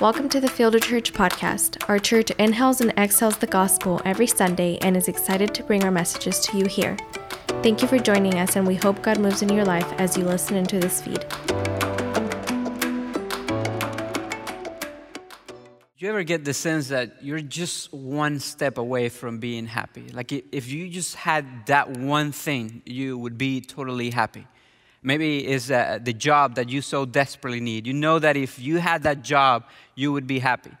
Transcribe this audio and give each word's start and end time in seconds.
Welcome 0.00 0.28
to 0.30 0.40
the 0.40 0.48
Fielder 0.48 0.80
Church 0.80 1.12
podcast. 1.12 1.88
Our 1.88 2.00
church 2.00 2.32
inhales 2.32 2.80
and 2.80 2.90
exhales 2.98 3.36
the 3.36 3.46
gospel 3.46 4.02
every 4.04 4.26
Sunday 4.26 4.76
and 4.82 4.96
is 4.96 5.06
excited 5.06 5.54
to 5.54 5.62
bring 5.62 5.84
our 5.84 5.92
messages 5.92 6.40
to 6.46 6.58
you 6.58 6.66
here. 6.66 6.96
Thank 7.62 7.80
you 7.80 7.86
for 7.86 8.00
joining 8.00 8.34
us, 8.34 8.56
and 8.56 8.66
we 8.66 8.74
hope 8.74 9.02
God 9.02 9.20
moves 9.20 9.40
in 9.40 9.50
your 9.50 9.64
life 9.64 9.86
as 9.98 10.16
you 10.16 10.24
listen 10.24 10.56
into 10.56 10.80
this 10.80 11.00
feed. 11.00 11.24
You 15.96 16.08
ever 16.08 16.24
get 16.24 16.44
the 16.44 16.54
sense 16.54 16.88
that 16.88 17.22
you're 17.22 17.40
just 17.40 17.94
one 17.94 18.40
step 18.40 18.78
away 18.78 19.08
from 19.10 19.38
being 19.38 19.64
happy? 19.64 20.08
Like 20.12 20.32
if 20.32 20.72
you 20.72 20.88
just 20.88 21.14
had 21.14 21.66
that 21.66 21.90
one 21.90 22.32
thing, 22.32 22.82
you 22.84 23.16
would 23.16 23.38
be 23.38 23.60
totally 23.60 24.10
happy. 24.10 24.48
Maybe 25.06 25.46
it's 25.46 25.70
uh, 25.70 25.98
the 26.02 26.14
job 26.14 26.54
that 26.54 26.70
you 26.70 26.80
so 26.80 27.04
desperately 27.04 27.60
need. 27.60 27.86
You 27.86 27.92
know 27.92 28.18
that 28.18 28.38
if 28.38 28.58
you 28.58 28.78
had 28.78 29.02
that 29.02 29.22
job, 29.22 29.64
you 29.94 30.10
would 30.12 30.26
be 30.26 30.38
happy. 30.38 30.72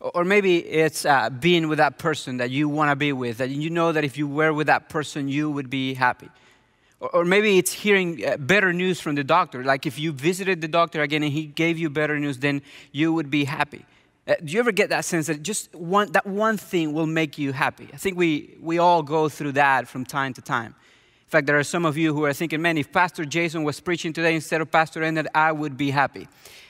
Or 0.00 0.24
maybe 0.24 0.58
it's 0.58 1.04
uh, 1.04 1.28
being 1.28 1.68
with 1.68 1.76
that 1.76 1.98
person 1.98 2.38
that 2.38 2.50
you 2.50 2.70
want 2.70 2.90
to 2.90 2.96
be 2.96 3.12
with, 3.12 3.36
that 3.36 3.50
you 3.50 3.68
know 3.68 3.92
that 3.92 4.02
if 4.02 4.16
you 4.16 4.26
were 4.26 4.54
with 4.54 4.68
that 4.68 4.88
person, 4.88 5.28
you 5.28 5.50
would 5.50 5.68
be 5.68 5.92
happy. 5.92 6.30
Or 7.00 7.22
maybe 7.26 7.58
it's 7.58 7.72
hearing 7.72 8.24
uh, 8.24 8.38
better 8.38 8.72
news 8.72 8.98
from 8.98 9.14
the 9.14 9.24
doctor. 9.24 9.62
Like 9.62 9.84
if 9.84 9.98
you 9.98 10.12
visited 10.12 10.62
the 10.62 10.68
doctor 10.68 11.02
again 11.02 11.22
and 11.22 11.32
he 11.32 11.44
gave 11.44 11.78
you 11.78 11.90
better 11.90 12.18
news, 12.18 12.38
then 12.38 12.62
you 12.92 13.12
would 13.12 13.30
be 13.30 13.44
happy. 13.44 13.84
Uh, 14.26 14.36
do 14.42 14.52
you 14.52 14.58
ever 14.58 14.72
get 14.72 14.88
that 14.88 15.04
sense 15.04 15.26
that 15.26 15.42
just 15.42 15.74
one, 15.74 16.12
that 16.12 16.26
one 16.26 16.56
thing 16.56 16.94
will 16.94 17.06
make 17.06 17.36
you 17.36 17.52
happy? 17.52 17.90
I 17.92 17.98
think 17.98 18.16
we, 18.16 18.56
we 18.60 18.78
all 18.78 19.02
go 19.02 19.28
through 19.28 19.52
that 19.52 19.86
from 19.86 20.06
time 20.06 20.32
to 20.34 20.40
time. 20.40 20.74
In 21.30 21.32
fact, 21.32 21.46
there 21.46 21.60
are 21.60 21.62
some 21.62 21.86
of 21.86 21.96
you 21.96 22.12
who 22.12 22.24
are 22.24 22.32
thinking, 22.32 22.60
man, 22.60 22.76
if 22.76 22.90
Pastor 22.90 23.24
Jason 23.24 23.62
was 23.62 23.78
preaching 23.78 24.12
today 24.12 24.34
instead 24.34 24.60
of 24.60 24.68
Pastor 24.68 25.00
Ender, 25.04 25.26
I 25.32 25.52
would 25.52 25.76
be 25.76 25.92
happy. 25.92 26.26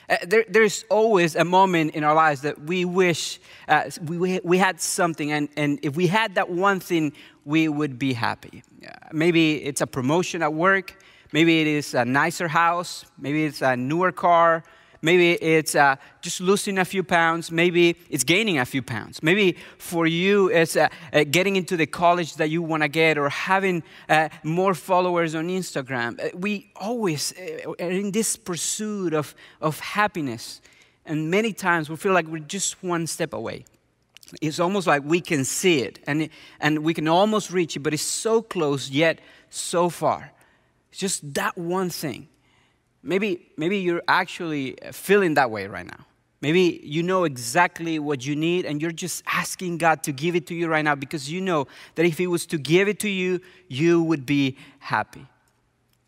Uh, 0.07 0.19
there, 0.27 0.45
there's 0.51 0.85
always 0.91 1.35
a 1.35 1.47
moment 1.47 1.95
in 1.95 2.05
our 2.05 2.15
lives 2.15 2.43
that 2.43 2.61
we 2.65 2.85
wish 2.85 3.41
uh, 3.69 3.85
we, 4.05 4.39
we 4.45 4.59
had 4.59 4.79
something, 4.79 5.33
and, 5.33 5.49
and 5.57 5.79
if 5.83 5.97
we 5.97 6.09
had 6.09 6.35
that 6.35 6.51
one 6.51 6.79
thing, 6.79 7.15
we 7.47 7.69
would 7.69 7.99
be 7.99 8.13
happy. 8.13 8.63
Uh, 8.87 8.91
maybe 9.13 9.65
it's 9.65 9.81
a 9.81 9.87
promotion 9.87 10.43
at 10.43 10.53
work, 10.53 11.03
maybe 11.33 11.63
it 11.63 11.67
is 11.67 11.95
a 11.95 12.05
nicer 12.05 12.47
house, 12.47 13.07
maybe 13.17 13.47
it's 13.47 13.63
a 13.63 13.75
newer 13.75 14.13
car, 14.13 14.63
Maybe 15.03 15.33
it's 15.33 15.75
uh, 15.75 15.97
just 16.21 16.41
losing 16.41 16.79
a 16.79 16.85
few 16.85 17.03
pounds. 17.03 17.51
Maybe 17.51 17.97
it's 18.11 18.25
gaining 18.25 18.59
a 18.59 18.67
few 18.67 18.83
pounds. 18.83 19.23
Maybe 19.23 19.57
for 19.79 20.07
you, 20.07 20.49
it's 20.49 20.77
uh, 20.77 20.89
uh, 21.13 21.25
getting 21.31 21.57
into 21.57 21.77
the 21.77 21.87
college 21.87 22.35
that 22.35 22.51
you 22.51 22.61
want 22.61 22.83
to 22.83 22.89
get 22.89 23.17
or 23.17 23.31
having 23.31 23.83
uh, 24.09 24.29
more 24.43 24.75
followers 24.75 25.35
on 25.35 25.49
Instagram. 25.49 26.23
Uh, 26.23 26.37
we 26.37 26.71
always 26.77 27.33
are 27.79 27.91
in 27.91 28.11
this 28.11 28.37
pursuit 28.37 29.15
of, 29.15 29.35
of 29.63 29.81
happiness. 29.81 30.61
And 31.07 31.31
many 31.31 31.55
times 31.55 31.89
we 31.89 31.97
feel 31.97 32.13
like 32.13 32.27
we're 32.27 32.39
just 32.39 32.83
one 32.83 33.07
step 33.07 33.33
away. 33.33 33.65
It's 34.43 34.61
almost 34.61 34.87
like 34.87 35.03
we 35.05 35.21
can 35.21 35.45
see 35.45 35.81
it 35.81 35.99
and, 36.07 36.29
and 36.61 36.85
we 36.85 36.95
can 36.95 37.09
almost 37.09 37.51
reach 37.51 37.75
it, 37.75 37.81
but 37.81 37.95
it's 37.95 38.03
so 38.03 38.43
close 38.43 38.91
yet 38.91 39.19
so 39.49 39.89
far. 39.89 40.31
It's 40.91 41.01
just 41.01 41.35
that 41.35 41.57
one 41.57 41.91
thing. 41.91 42.29
Maybe, 43.03 43.51
maybe 43.57 43.79
you're 43.79 44.03
actually 44.09 44.77
feeling 44.93 45.35
that 45.35 45.51
way 45.51 45.67
right 45.67 45.87
now. 45.87 46.07
Maybe 46.43 46.81
you 46.83 47.03
know 47.03 47.25
exactly 47.25 47.99
what 47.99 48.25
you 48.25 48.35
need 48.35 48.65
and 48.65 48.81
you're 48.81 48.93
just 48.93 49.23
asking 49.27 49.79
God 49.79 50.03
to 50.05 50.13
give 50.13 50.35
it 50.35 50.47
to 50.47 50.55
you 50.55 50.69
right 50.69 50.85
now 50.85 50.95
because 50.95 51.31
you 51.31 51.41
know 51.41 51.67
that 51.97 52.07
if 52.07 52.17
He 52.17 52.27
was 52.27 52.47
to 52.47 52.59
give 52.59 52.89
it 52.89 52.99
to 53.01 53.09
you, 53.09 53.41
you 53.69 54.03
would 54.03 54.25
be 54.25 54.57
happy. 54.79 55.27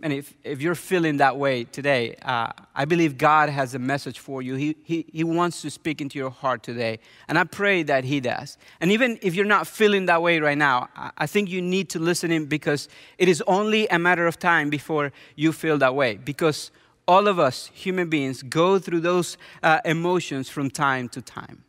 And 0.05 0.13
if, 0.13 0.35
if 0.43 0.61
you're 0.61 0.75
feeling 0.75 1.19
that 1.19 1.37
way 1.37 1.63
today, 1.63 2.17
uh, 2.23 2.49
I 2.75 2.87
believe 2.87 3.17
God 3.17 3.49
has 3.49 3.77
a 3.77 3.79
message 3.79 4.19
for 4.19 4.43
you. 4.43 4.57
He, 4.57 4.77
he, 4.83 5.07
he 5.13 5.23
wants 5.23 5.63
to 5.63 5.71
speak 5.71 6.01
into 6.01 6.19
your 6.19 6.31
heart 6.31 6.65
today. 6.65 6.99
And 7.29 7.39
I 7.39 7.45
pray 7.45 7.85
that 7.85 8.03
He 8.03 8.19
does. 8.19 8.59
And 8.81 8.91
even 8.91 9.17
if 9.23 9.37
you're 9.37 9.45
not 9.45 9.69
feeling 9.69 10.07
that 10.07 10.21
way 10.21 10.41
right 10.41 10.59
now, 10.59 10.89
I 11.17 11.29
think 11.29 11.49
you 11.49 11.63
need 11.63 11.89
to 11.91 12.01
listen 12.01 12.33
in 12.33 12.47
because 12.47 12.89
it 13.17 13.29
is 13.29 13.45
only 13.47 13.87
a 13.89 13.99
matter 13.99 14.27
of 14.27 14.41
time 14.41 14.71
before 14.71 15.13
you 15.37 15.53
feel 15.53 15.79
that 15.79 15.95
way. 15.95 16.17
Because 16.17 16.73
all 17.07 17.29
of 17.29 17.39
us, 17.39 17.71
human 17.75 18.09
beings, 18.09 18.43
go 18.43 18.79
through 18.79 19.01
those 19.01 19.37
uh, 19.63 19.81
emotions 19.85 20.49
from 20.49 20.71
time 20.71 21.09
to 21.11 21.23
time. 21.23 21.65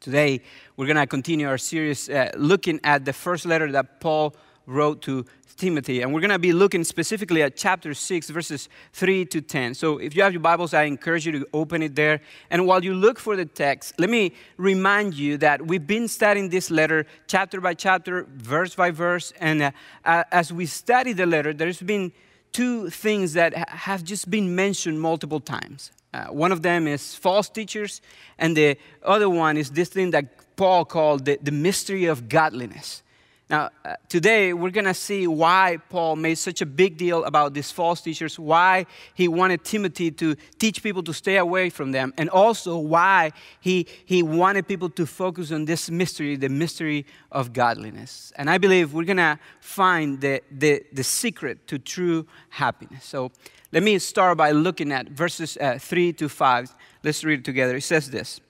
Today, 0.00 0.42
we're 0.76 0.86
going 0.86 0.96
to 0.96 1.06
continue 1.06 1.48
our 1.48 1.58
series 1.58 2.10
uh, 2.10 2.30
looking 2.36 2.78
at 2.84 3.04
the 3.04 3.12
first 3.12 3.46
letter 3.46 3.72
that 3.72 4.00
Paul 4.00 4.34
wrote 4.66 5.02
to 5.02 5.24
Timothy. 5.56 6.02
And 6.02 6.12
we're 6.12 6.20
going 6.20 6.30
to 6.30 6.38
be 6.38 6.52
looking 6.52 6.84
specifically 6.84 7.42
at 7.42 7.56
chapter 7.56 7.94
6, 7.94 8.30
verses 8.30 8.68
3 8.92 9.24
to 9.26 9.40
10. 9.40 9.74
So 9.74 9.98
if 9.98 10.16
you 10.16 10.22
have 10.22 10.32
your 10.32 10.40
Bibles, 10.40 10.74
I 10.74 10.82
encourage 10.84 11.26
you 11.26 11.32
to 11.32 11.48
open 11.52 11.82
it 11.82 11.94
there. 11.94 12.20
And 12.50 12.66
while 12.66 12.84
you 12.84 12.94
look 12.94 13.18
for 13.18 13.36
the 13.36 13.44
text, 13.44 13.94
let 13.98 14.10
me 14.10 14.32
remind 14.56 15.14
you 15.14 15.38
that 15.38 15.66
we've 15.66 15.86
been 15.86 16.08
studying 16.08 16.48
this 16.48 16.70
letter 16.70 17.06
chapter 17.26 17.60
by 17.60 17.74
chapter, 17.74 18.26
verse 18.34 18.74
by 18.74 18.90
verse. 18.90 19.32
And 19.40 19.72
uh, 20.04 20.24
as 20.32 20.52
we 20.52 20.66
study 20.66 21.12
the 21.12 21.26
letter, 21.26 21.52
there's 21.52 21.80
been 21.80 22.12
two 22.54 22.88
things 22.88 23.34
that 23.34 23.52
have 23.68 24.02
just 24.04 24.30
been 24.30 24.54
mentioned 24.54 25.00
multiple 25.00 25.40
times. 25.40 25.90
Uh, 26.14 26.26
one 26.26 26.52
of 26.52 26.62
them 26.62 26.86
is 26.86 27.14
false 27.14 27.48
teachers, 27.48 28.00
and 28.38 28.56
the 28.56 28.78
other 29.02 29.28
one 29.28 29.56
is 29.56 29.70
this 29.70 29.88
thing 29.88 30.12
that 30.12 30.56
Paul 30.56 30.84
called 30.84 31.24
the, 31.24 31.38
the 31.42 31.50
mystery 31.50 32.04
of 32.06 32.28
godliness. 32.28 33.02
Now, 33.50 33.68
uh, 33.84 33.96
today 34.08 34.54
we're 34.54 34.70
going 34.70 34.86
to 34.86 34.94
see 34.94 35.26
why 35.26 35.78
Paul 35.90 36.16
made 36.16 36.36
such 36.36 36.62
a 36.62 36.66
big 36.66 36.96
deal 36.96 37.24
about 37.24 37.52
these 37.52 37.70
false 37.70 38.00
teachers, 38.00 38.38
why 38.38 38.86
he 39.12 39.28
wanted 39.28 39.64
Timothy 39.64 40.10
to 40.12 40.34
teach 40.58 40.82
people 40.82 41.02
to 41.02 41.12
stay 41.12 41.36
away 41.36 41.68
from 41.68 41.92
them, 41.92 42.14
and 42.16 42.30
also 42.30 42.78
why 42.78 43.32
he, 43.60 43.86
he 44.06 44.22
wanted 44.22 44.66
people 44.66 44.88
to 44.90 45.04
focus 45.04 45.52
on 45.52 45.66
this 45.66 45.90
mystery, 45.90 46.36
the 46.36 46.48
mystery 46.48 47.04
of 47.30 47.52
godliness. 47.52 48.32
And 48.36 48.48
I 48.48 48.56
believe 48.56 48.94
we're 48.94 49.04
going 49.04 49.18
to 49.18 49.38
find 49.60 50.22
the, 50.22 50.40
the, 50.50 50.82
the 50.94 51.04
secret 51.04 51.66
to 51.66 51.78
true 51.78 52.26
happiness. 52.48 53.04
So 53.04 53.30
let 53.72 53.82
me 53.82 53.98
start 53.98 54.38
by 54.38 54.52
looking 54.52 54.90
at 54.90 55.10
verses 55.10 55.58
uh, 55.58 55.78
3 55.78 56.14
to 56.14 56.30
5. 56.30 56.74
Let's 57.02 57.22
read 57.22 57.40
it 57.40 57.44
together. 57.44 57.76
It 57.76 57.82
says 57.82 58.10
this. 58.10 58.40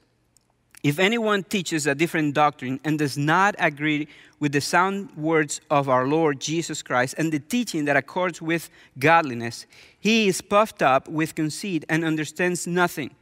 If 0.85 0.99
anyone 0.99 1.45
teaches 1.45 1.87
a 1.87 1.95
different 1.95 2.35
doctrine 2.35 2.79
and 2.85 2.99
does 2.99 3.17
not 3.17 3.55
agree 3.59 4.07
with 4.39 4.53
the 4.53 4.61
sound 4.61 5.17
words 5.17 5.63
of 5.71 5.89
our 5.89 6.07
Lord 6.07 6.43
Jesus 6.43 6.83
Christ 6.83 7.15
and 7.17 7.33
the 7.33 7.39
teaching 7.39 7.87
that 7.87 7.97
accords 7.97 8.43
with 8.43 8.69
godliness, 8.99 9.65
he 9.99 10.29
is 10.29 10.43
puffed 10.43 10.83
up 10.83 11.09
with 11.09 11.35
conceit 11.35 11.87
and 11.89 12.05
understands 12.05 12.67
nothing. 12.67 13.15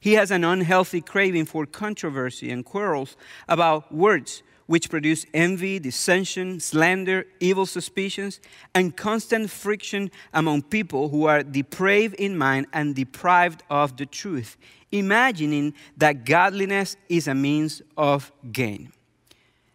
He 0.00 0.14
has 0.14 0.30
an 0.30 0.44
unhealthy 0.44 1.02
craving 1.02 1.44
for 1.44 1.66
controversy 1.66 2.50
and 2.50 2.64
quarrels 2.64 3.18
about 3.50 3.92
words, 3.92 4.42
which 4.66 4.88
produce 4.90 5.26
envy, 5.34 5.78
dissension, 5.78 6.60
slander, 6.60 7.26
evil 7.40 7.66
suspicions, 7.66 8.40
and 8.74 8.96
constant 8.96 9.50
friction 9.50 10.10
among 10.32 10.62
people 10.62 11.08
who 11.10 11.26
are 11.26 11.42
depraved 11.42 12.14
in 12.14 12.36
mind 12.36 12.66
and 12.72 12.94
deprived 12.94 13.62
of 13.68 13.96
the 13.96 14.06
truth 14.06 14.56
imagining 14.98 15.74
that 15.96 16.24
godliness 16.24 16.96
is 17.08 17.26
a 17.26 17.34
means 17.34 17.82
of 17.96 18.32
gain. 18.52 18.92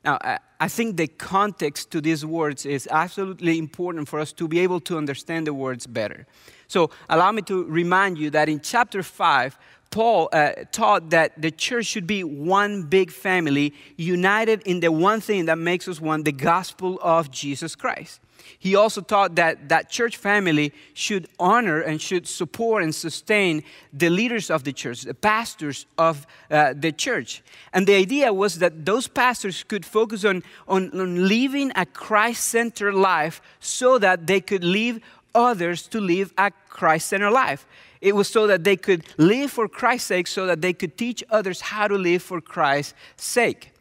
Now, 0.04 0.18
I 0.62 0.68
think 0.70 0.96
the 0.98 1.08
context 1.08 1.92
to 1.92 2.02
these 2.02 2.26
words 2.26 2.66
is 2.66 2.88
absolutely 2.90 3.58
important 3.58 4.08
for 4.08 4.20
us 4.20 4.32
to 4.34 4.48
be 4.48 4.60
able 4.60 4.80
to 4.82 4.98
understand 4.98 5.46
the 5.48 5.54
words 5.54 5.86
better. 5.88 6.26
So, 6.68 6.90
allow 7.10 7.32
me 7.32 7.42
to 7.44 7.66
remind 7.66 8.18
you 8.18 8.30
that 8.30 8.48
in 8.48 8.62
chapter 8.62 9.04
5, 9.04 9.58
Paul 9.92 10.30
uh, 10.32 10.52
taught 10.72 11.10
that 11.10 11.42
the 11.42 11.50
church 11.50 11.86
should 11.86 12.06
be 12.06 12.24
one 12.24 12.84
big 12.84 13.12
family, 13.12 13.74
united 13.98 14.62
in 14.64 14.82
the 14.82 14.92
one 14.92 15.20
thing 15.20 15.46
that 15.46 15.58
makes 15.58 15.88
us 15.88 16.00
one 16.00 16.24
the 16.24 16.32
gospel 16.32 17.00
of 17.02 17.32
Jesus 17.32 17.76
Christ. 17.76 18.20
He 18.58 18.76
also 18.76 19.02
taught 19.02 19.36
that 19.36 19.70
that 19.70 19.90
church 19.90 20.18
family 20.18 20.74
should 20.94 21.28
honor 21.40 21.82
and 21.82 22.02
should 22.02 22.28
support 22.28 22.84
and 22.84 22.94
sustain 22.94 23.64
the 23.92 24.10
leaders 24.10 24.50
of 24.50 24.64
the 24.64 24.74
church, 24.74 25.02
the 25.02 25.14
pastors 25.14 25.86
of 25.98 26.26
uh, 26.50 26.74
the 26.76 26.92
church. 26.92 27.42
And 27.74 27.86
the 27.86 27.96
idea 27.96 28.32
was 28.34 28.60
that 28.60 28.86
those 28.86 29.08
pastors 29.08 29.64
could 29.64 29.86
focus 29.86 30.24
on, 30.24 30.44
on, 30.68 30.92
on 31.00 31.28
living 31.28 31.72
a 31.76 31.86
Christ 31.86 32.46
centered 32.46 32.96
life 32.96 33.42
so 33.60 33.98
that 33.98 34.28
they 34.28 34.42
could 34.42 34.64
leave 34.64 35.02
others 35.36 35.88
to 35.88 36.00
live 36.00 36.34
a 36.38 36.52
Christ 36.70 37.10
centered 37.10 37.32
life. 37.32 37.66
It 38.02 38.16
was 38.16 38.30
so 38.30 38.48
that 38.48 38.64
they 38.64 38.78
could 38.78 39.04
live 39.18 39.52
for 39.52 39.68
Christ's 39.68 40.08
sake, 40.08 40.28
so 40.28 40.46
that 40.46 40.62
they 40.62 40.74
could 40.74 40.98
teach 40.98 41.24
others 41.30 41.62
how 41.62 41.88
to 41.88 41.96
live 41.96 42.24
for 42.24 42.40
Christ's 42.40 42.94
sake. 43.18 43.72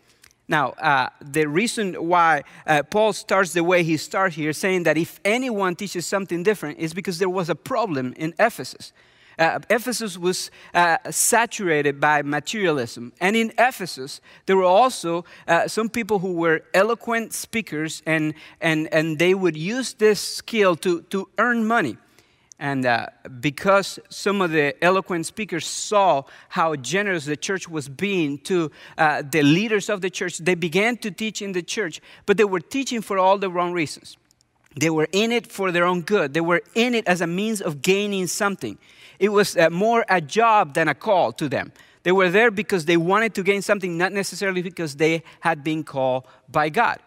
Now, 0.48 0.70
uh, 0.70 1.10
the 1.20 1.46
reason 1.46 1.94
why 1.94 2.42
uh, 2.66 2.82
Paul 2.82 3.12
starts 3.12 3.52
the 3.52 3.62
way 3.62 3.82
he 3.82 3.98
starts 3.98 4.34
here, 4.34 4.54
saying 4.54 4.84
that 4.84 4.96
if 4.96 5.20
anyone 5.24 5.76
teaches 5.76 6.06
something 6.06 6.42
different, 6.42 6.78
is 6.78 6.94
because 6.94 7.18
there 7.18 7.28
was 7.28 7.50
a 7.50 7.54
problem 7.54 8.14
in 8.16 8.34
Ephesus. 8.38 8.92
Uh, 9.38 9.60
Ephesus 9.70 10.18
was 10.18 10.50
uh, 10.74 10.96
saturated 11.10 12.00
by 12.00 12.22
materialism. 12.22 13.12
And 13.20 13.36
in 13.36 13.52
Ephesus, 13.56 14.20
there 14.46 14.56
were 14.56 14.64
also 14.64 15.24
uh, 15.46 15.68
some 15.68 15.88
people 15.88 16.18
who 16.18 16.32
were 16.32 16.62
eloquent 16.74 17.34
speakers, 17.34 18.02
and, 18.04 18.34
and, 18.60 18.88
and 18.92 19.18
they 19.18 19.34
would 19.34 19.56
use 19.56 19.92
this 19.94 20.18
skill 20.18 20.74
to, 20.76 21.02
to 21.02 21.28
earn 21.38 21.66
money. 21.66 21.98
And 22.60 22.86
uh, 22.86 23.06
because 23.40 24.00
some 24.08 24.40
of 24.40 24.50
the 24.50 24.74
eloquent 24.82 25.26
speakers 25.26 25.64
saw 25.64 26.24
how 26.48 26.74
generous 26.74 27.24
the 27.24 27.36
church 27.36 27.68
was 27.68 27.88
being 27.88 28.38
to 28.38 28.72
uh, 28.96 29.22
the 29.22 29.42
leaders 29.42 29.88
of 29.88 30.00
the 30.00 30.10
church, 30.10 30.38
they 30.38 30.56
began 30.56 30.96
to 30.98 31.10
teach 31.12 31.40
in 31.40 31.52
the 31.52 31.62
church, 31.62 32.00
but 32.26 32.36
they 32.36 32.44
were 32.44 32.60
teaching 32.60 33.00
for 33.00 33.16
all 33.16 33.38
the 33.38 33.48
wrong 33.48 33.72
reasons. 33.72 34.16
They 34.74 34.90
were 34.90 35.08
in 35.12 35.30
it 35.30 35.46
for 35.46 35.70
their 35.70 35.84
own 35.84 36.02
good, 36.02 36.34
they 36.34 36.40
were 36.40 36.62
in 36.74 36.94
it 36.94 37.06
as 37.06 37.20
a 37.20 37.26
means 37.26 37.60
of 37.60 37.80
gaining 37.80 38.26
something. 38.26 38.76
It 39.20 39.30
was 39.30 39.56
uh, 39.56 39.70
more 39.70 40.04
a 40.08 40.20
job 40.20 40.74
than 40.74 40.88
a 40.88 40.94
call 40.94 41.32
to 41.32 41.48
them. 41.48 41.72
They 42.02 42.12
were 42.12 42.30
there 42.30 42.50
because 42.50 42.84
they 42.84 42.96
wanted 42.96 43.34
to 43.34 43.42
gain 43.42 43.62
something, 43.62 43.98
not 43.98 44.12
necessarily 44.12 44.62
because 44.62 44.96
they 44.96 45.22
had 45.40 45.62
been 45.62 45.84
called 45.84 46.26
by 46.48 46.68
God. 46.70 47.00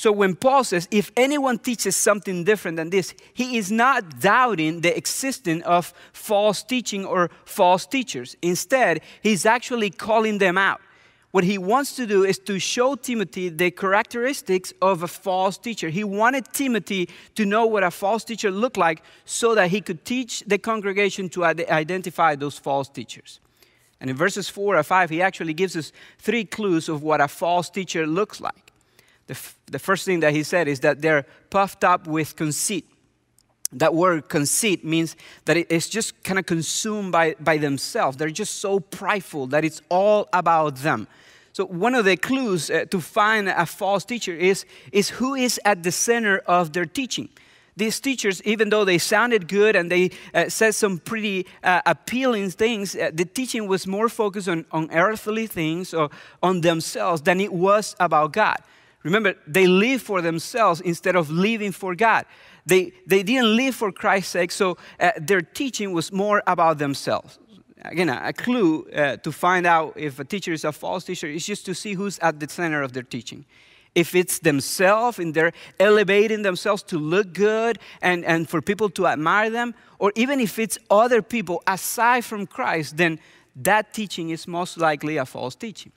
So 0.00 0.10
when 0.12 0.34
Paul 0.34 0.64
says, 0.64 0.88
if 0.90 1.12
anyone 1.14 1.58
teaches 1.58 1.94
something 1.94 2.42
different 2.42 2.78
than 2.78 2.88
this, 2.88 3.12
he 3.34 3.58
is 3.58 3.70
not 3.70 4.18
doubting 4.18 4.80
the 4.80 4.96
existence 4.96 5.62
of 5.66 5.92
false 6.14 6.62
teaching 6.62 7.04
or 7.04 7.30
false 7.44 7.84
teachers. 7.84 8.34
Instead, 8.40 9.02
he's 9.22 9.44
actually 9.44 9.90
calling 9.90 10.38
them 10.38 10.56
out. 10.56 10.80
What 11.32 11.44
he 11.44 11.58
wants 11.58 11.96
to 11.96 12.06
do 12.06 12.24
is 12.24 12.38
to 12.46 12.58
show 12.58 12.94
Timothy 12.94 13.50
the 13.50 13.70
characteristics 13.70 14.72
of 14.80 15.02
a 15.02 15.06
false 15.06 15.58
teacher. 15.58 15.90
He 15.90 16.02
wanted 16.02 16.50
Timothy 16.50 17.10
to 17.34 17.44
know 17.44 17.66
what 17.66 17.82
a 17.82 17.90
false 17.90 18.24
teacher 18.24 18.50
looked 18.50 18.78
like 18.78 19.02
so 19.26 19.54
that 19.54 19.68
he 19.68 19.82
could 19.82 20.06
teach 20.06 20.42
the 20.46 20.56
congregation 20.56 21.28
to 21.28 21.44
identify 21.44 22.36
those 22.36 22.58
false 22.58 22.88
teachers. 22.88 23.38
And 24.00 24.08
in 24.08 24.16
verses 24.16 24.48
4 24.48 24.78
or 24.78 24.82
5, 24.82 25.10
he 25.10 25.20
actually 25.20 25.52
gives 25.52 25.76
us 25.76 25.92
three 26.16 26.46
clues 26.46 26.88
of 26.88 27.02
what 27.02 27.20
a 27.20 27.28
false 27.28 27.68
teacher 27.68 28.06
looks 28.06 28.40
like 28.40 28.69
the, 29.30 29.34
f- 29.34 29.56
the 29.66 29.78
first 29.78 30.04
thing 30.04 30.20
that 30.20 30.32
he 30.32 30.42
said 30.42 30.66
is 30.66 30.80
that 30.80 31.00
they're 31.02 31.24
puffed 31.50 31.84
up 31.84 32.08
with 32.08 32.34
conceit. 32.34 32.84
That 33.70 33.94
word 33.94 34.28
conceit 34.28 34.84
means 34.84 35.14
that 35.44 35.56
it's 35.56 35.88
just 35.88 36.20
kind 36.24 36.36
of 36.36 36.46
consumed 36.46 37.12
by, 37.12 37.36
by 37.38 37.56
themselves. 37.56 38.16
They're 38.16 38.30
just 38.30 38.56
so 38.56 38.80
prideful 38.80 39.46
that 39.48 39.64
it's 39.64 39.82
all 39.88 40.28
about 40.32 40.78
them. 40.78 41.06
So, 41.52 41.64
one 41.64 41.94
of 41.94 42.04
the 42.04 42.16
clues 42.16 42.70
uh, 42.70 42.86
to 42.90 43.00
find 43.00 43.48
a 43.48 43.66
false 43.66 44.04
teacher 44.04 44.32
is, 44.32 44.64
is 44.90 45.10
who 45.10 45.36
is 45.36 45.60
at 45.64 45.84
the 45.84 45.92
center 45.92 46.38
of 46.38 46.72
their 46.72 46.86
teaching. 46.86 47.28
These 47.76 48.00
teachers, 48.00 48.42
even 48.42 48.68
though 48.70 48.84
they 48.84 48.98
sounded 48.98 49.46
good 49.46 49.76
and 49.76 49.88
they 49.92 50.10
uh, 50.34 50.48
said 50.48 50.74
some 50.74 50.98
pretty 50.98 51.46
uh, 51.62 51.82
appealing 51.86 52.50
things, 52.50 52.96
uh, 52.96 53.12
the 53.14 53.24
teaching 53.24 53.68
was 53.68 53.86
more 53.86 54.08
focused 54.08 54.48
on, 54.48 54.64
on 54.72 54.90
earthly 54.90 55.46
things 55.46 55.94
or 55.94 56.10
on 56.42 56.62
themselves 56.62 57.22
than 57.22 57.40
it 57.40 57.52
was 57.52 57.94
about 58.00 58.32
God. 58.32 58.58
Remember, 59.02 59.34
they 59.46 59.66
live 59.66 60.02
for 60.02 60.20
themselves 60.20 60.80
instead 60.80 61.16
of 61.16 61.30
living 61.30 61.72
for 61.72 61.94
God. 61.94 62.26
They, 62.66 62.92
they 63.06 63.22
didn't 63.22 63.56
live 63.56 63.74
for 63.74 63.90
Christ's 63.90 64.32
sake, 64.32 64.52
so 64.52 64.76
uh, 64.98 65.12
their 65.16 65.40
teaching 65.40 65.92
was 65.92 66.12
more 66.12 66.42
about 66.46 66.78
themselves. 66.78 67.38
Again, 67.82 68.10
a, 68.10 68.20
a 68.24 68.32
clue 68.32 68.86
uh, 68.90 69.16
to 69.16 69.32
find 69.32 69.66
out 69.66 69.94
if 69.96 70.18
a 70.18 70.24
teacher 70.24 70.52
is 70.52 70.64
a 70.64 70.72
false 70.72 71.04
teacher 71.04 71.26
is 71.26 71.46
just 71.46 71.64
to 71.66 71.74
see 71.74 71.94
who's 71.94 72.18
at 72.18 72.38
the 72.40 72.48
center 72.48 72.82
of 72.82 72.92
their 72.92 73.02
teaching. 73.02 73.46
If 73.94 74.14
it's 74.14 74.38
themselves 74.38 75.18
and 75.18 75.34
they're 75.34 75.52
elevating 75.80 76.42
themselves 76.42 76.82
to 76.84 76.98
look 76.98 77.32
good 77.32 77.78
and, 78.02 78.24
and 78.24 78.48
for 78.48 78.60
people 78.60 78.90
to 78.90 79.06
admire 79.06 79.50
them, 79.50 79.74
or 79.98 80.12
even 80.14 80.40
if 80.40 80.58
it's 80.58 80.78
other 80.90 81.22
people 81.22 81.62
aside 81.66 82.24
from 82.24 82.46
Christ, 82.46 82.98
then 82.98 83.18
that 83.56 83.92
teaching 83.92 84.30
is 84.30 84.46
most 84.46 84.76
likely 84.76 85.16
a 85.16 85.24
false 85.24 85.56
teaching. 85.56 85.90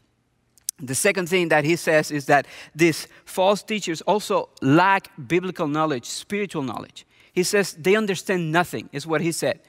The 0.79 0.95
second 0.95 1.29
thing 1.29 1.49
that 1.49 1.63
he 1.63 1.75
says 1.75 2.11
is 2.11 2.25
that 2.25 2.47
these 2.75 3.07
false 3.25 3.63
teachers 3.63 4.01
also 4.01 4.49
lack 4.61 5.09
biblical 5.27 5.67
knowledge, 5.67 6.05
spiritual 6.05 6.63
knowledge. 6.63 7.05
He 7.31 7.43
says 7.43 7.73
they 7.73 7.95
understand 7.95 8.51
nothing, 8.51 8.89
is 8.91 9.05
what 9.05 9.21
he 9.21 9.31
said. 9.31 9.59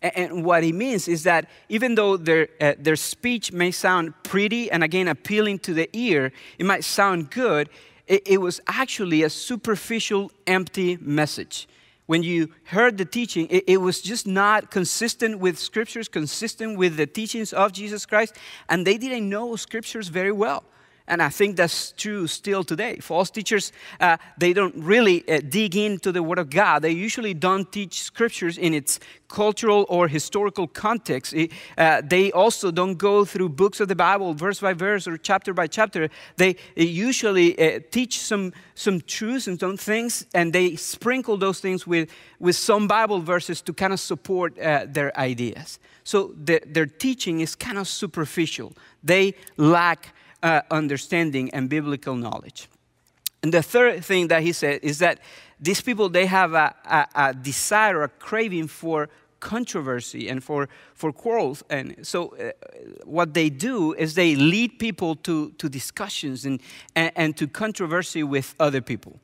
And 0.00 0.44
what 0.44 0.62
he 0.62 0.72
means 0.72 1.08
is 1.08 1.24
that 1.24 1.48
even 1.68 1.96
though 1.96 2.16
their, 2.16 2.48
uh, 2.60 2.74
their 2.78 2.96
speech 2.96 3.52
may 3.52 3.72
sound 3.72 4.14
pretty 4.22 4.70
and 4.70 4.84
again 4.84 5.08
appealing 5.08 5.58
to 5.60 5.74
the 5.74 5.90
ear, 5.92 6.32
it 6.56 6.64
might 6.64 6.84
sound 6.84 7.30
good, 7.30 7.68
it, 8.06 8.22
it 8.26 8.40
was 8.40 8.60
actually 8.68 9.24
a 9.24 9.30
superficial, 9.30 10.30
empty 10.46 10.98
message 11.00 11.68
when 12.08 12.22
you 12.22 12.48
heard 12.64 12.96
the 12.96 13.04
teaching, 13.04 13.46
it, 13.50 13.64
it, 13.66 13.76
was 13.76 14.00
just 14.00 14.26
not 14.26 14.70
consistent 14.70 15.40
with 15.40 15.58
scriptures, 15.58 16.08
consistent 16.08 16.78
with 16.78 16.96
the 16.96 17.06
teachings 17.06 17.52
of 17.52 17.70
Jesus 17.70 18.06
Christ, 18.06 18.34
and 18.70 18.86
they 18.86 18.96
didn't 18.96 19.28
know 19.28 19.56
scriptures 19.56 20.08
very 20.08 20.32
well. 20.32 20.64
And 21.08 21.22
I 21.22 21.30
think 21.30 21.56
that's 21.56 21.92
true 21.92 22.26
still 22.26 22.62
today. 22.62 22.98
False 23.00 23.30
teachers, 23.30 23.72
uh, 23.98 24.18
they 24.36 24.52
don't 24.52 24.74
really 24.76 25.28
uh, 25.28 25.40
dig 25.48 25.74
into 25.74 26.12
the 26.12 26.22
Word 26.22 26.38
of 26.38 26.50
God. 26.50 26.82
They 26.82 26.92
usually 26.92 27.34
don't 27.34 27.72
teach 27.72 28.02
scriptures 28.02 28.58
in 28.58 28.74
its 28.74 29.00
cultural 29.28 29.86
or 29.88 30.06
historical 30.06 30.66
context. 30.66 31.34
Uh, 31.76 32.02
they 32.04 32.30
also 32.32 32.70
don't 32.70 32.96
go 32.96 33.24
through 33.24 33.48
books 33.48 33.80
of 33.80 33.88
the 33.88 33.96
Bible, 33.96 34.34
verse 34.34 34.60
by 34.60 34.74
verse 34.74 35.08
or 35.08 35.16
chapter 35.16 35.54
by 35.54 35.66
chapter. 35.66 36.10
They 36.36 36.56
usually 36.76 37.58
uh, 37.58 37.80
teach 37.90 38.20
some, 38.20 38.52
some 38.74 39.00
truths 39.00 39.48
and 39.48 39.58
some 39.58 39.78
things, 39.78 40.26
and 40.34 40.52
they 40.52 40.76
sprinkle 40.76 41.38
those 41.38 41.60
things 41.60 41.86
with, 41.86 42.10
with 42.38 42.56
some 42.56 42.86
Bible 42.86 43.20
verses 43.20 43.62
to 43.62 43.72
kind 43.72 43.92
of 43.92 44.00
support 44.00 44.58
uh, 44.58 44.86
their 44.86 45.16
ideas. 45.18 45.78
So 46.04 46.34
the, 46.42 46.60
their 46.66 46.86
teaching 46.86 47.40
is 47.40 47.54
kind 47.54 47.78
of 47.78 47.88
superficial. 47.88 48.72
They 49.02 49.34
lack 49.56 50.14
uh, 50.42 50.62
understanding 50.70 51.50
and 51.50 51.68
biblical 51.68 52.16
knowledge. 52.16 52.68
And 53.42 53.52
the 53.52 53.62
third 53.62 54.04
thing 54.04 54.28
that 54.28 54.42
he 54.42 54.52
said 54.52 54.80
is 54.82 54.98
that 54.98 55.20
these 55.60 55.80
people, 55.80 56.08
they 56.08 56.26
have 56.26 56.54
a, 56.54 56.74
a, 56.84 57.06
a 57.14 57.34
desire, 57.34 58.02
a 58.02 58.08
craving 58.08 58.68
for 58.68 59.08
controversy 59.40 60.28
and 60.28 60.42
for, 60.42 60.68
for 60.94 61.12
quarrels. 61.12 61.62
And 61.70 61.96
so, 62.06 62.34
uh, 62.36 62.50
what 63.04 63.34
they 63.34 63.50
do 63.50 63.92
is 63.94 64.14
they 64.14 64.34
lead 64.34 64.78
people 64.78 65.14
to, 65.16 65.50
to 65.58 65.68
discussions 65.68 66.44
and, 66.44 66.60
and, 66.94 67.12
and 67.14 67.36
to 67.36 67.46
controversy 67.46 68.22
with 68.22 68.54
other 68.58 68.80
people. 68.80 69.20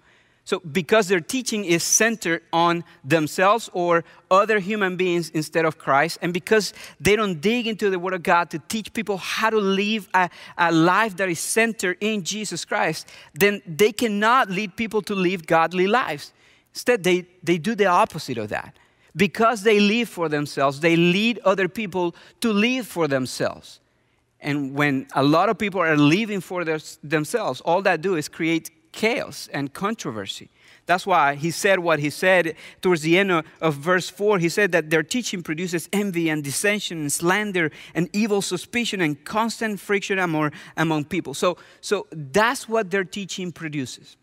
So, 0.47 0.61
because 0.61 1.09
their 1.09 1.21
teaching 1.21 1.65
is 1.65 1.83
centered 1.83 2.43
on 2.53 2.85
themselves 3.03 3.71
or 3.73 4.05
other 4.31 4.59
human 4.59 4.97
beings 4.97 5.31
instead 5.31 5.65
of 5.65 5.79
Christ, 5.79 6.19
and 6.21 6.35
because 6.35 6.75
they 7.01 7.17
don't 7.17 7.41
dig 7.41 7.67
into 7.67 7.89
the 7.89 7.99
Word 7.99 8.13
of 8.13 8.23
God 8.23 8.51
to 8.51 8.59
teach 8.59 8.93
people 8.93 9.17
how 9.17 9.49
to 9.49 9.57
live 9.57 10.07
a, 10.13 10.29
a, 10.59 10.71
life 10.71 11.17
that 11.17 11.31
is 11.31 11.41
centered 11.41 11.97
in 12.01 12.25
Jesus 12.25 12.67
Christ, 12.67 13.09
then 13.33 13.63
they 13.67 13.91
cannot 13.91 14.51
lead 14.51 14.77
people 14.77 15.01
to 15.03 15.15
live 15.15 15.47
godly 15.47 15.87
lives. 15.87 16.35
Instead, 16.75 17.05
they, 17.05 17.25
they 17.43 17.57
do 17.57 17.75
the 17.75 17.87
opposite 17.87 18.37
of 18.37 18.51
that. 18.51 18.77
Because 19.17 19.63
they 19.63 19.81
live 19.81 20.11
for 20.11 20.29
themselves, 20.29 20.81
they 20.81 20.97
lead 20.97 21.39
other 21.45 21.69
people 21.69 22.15
to 22.43 22.53
live 22.53 22.87
for 22.87 23.09
themselves. 23.09 23.81
And 24.41 24.75
when 24.75 25.07
a 25.15 25.23
lot 25.23 25.49
of 25.49 25.57
people 25.57 25.81
are 25.81 25.97
living 25.97 26.41
for 26.41 26.65
their, 26.65 26.81
themselves, 27.03 27.63
all 27.63 27.81
that 27.83 28.03
do 28.03 28.17
is 28.17 28.29
create 28.29 28.71
chaos 28.95 29.49
and 29.53 29.73
controversy. 29.73 30.49
That's 30.87 31.07
why 31.07 31.35
he 31.35 31.51
said 31.51 31.81
what 31.81 31.99
he 31.99 32.11
said 32.11 32.55
towards 32.81 33.03
the 33.03 33.19
end 33.19 33.33
of, 33.61 33.75
verse 33.75 34.09
4. 34.09 34.39
He 34.39 34.49
said 34.49 34.71
that 34.73 34.91
their 34.91 35.03
teaching 35.03 35.43
produces 35.43 35.89
envy 35.93 36.29
and 36.29 36.45
dissension 36.45 36.99
and 37.01 37.13
slander 37.13 37.71
and 37.95 38.09
evil 38.13 38.41
suspicion 38.41 39.01
and 39.01 39.23
constant 39.25 39.81
friction 39.81 40.19
among, 40.19 40.53
among 40.77 41.07
people. 41.07 41.35
So, 41.35 41.57
so 41.81 42.07
that's 42.13 42.69
what 42.69 42.91
their 42.91 43.05
teaching 43.05 43.51
produces. 43.51 44.17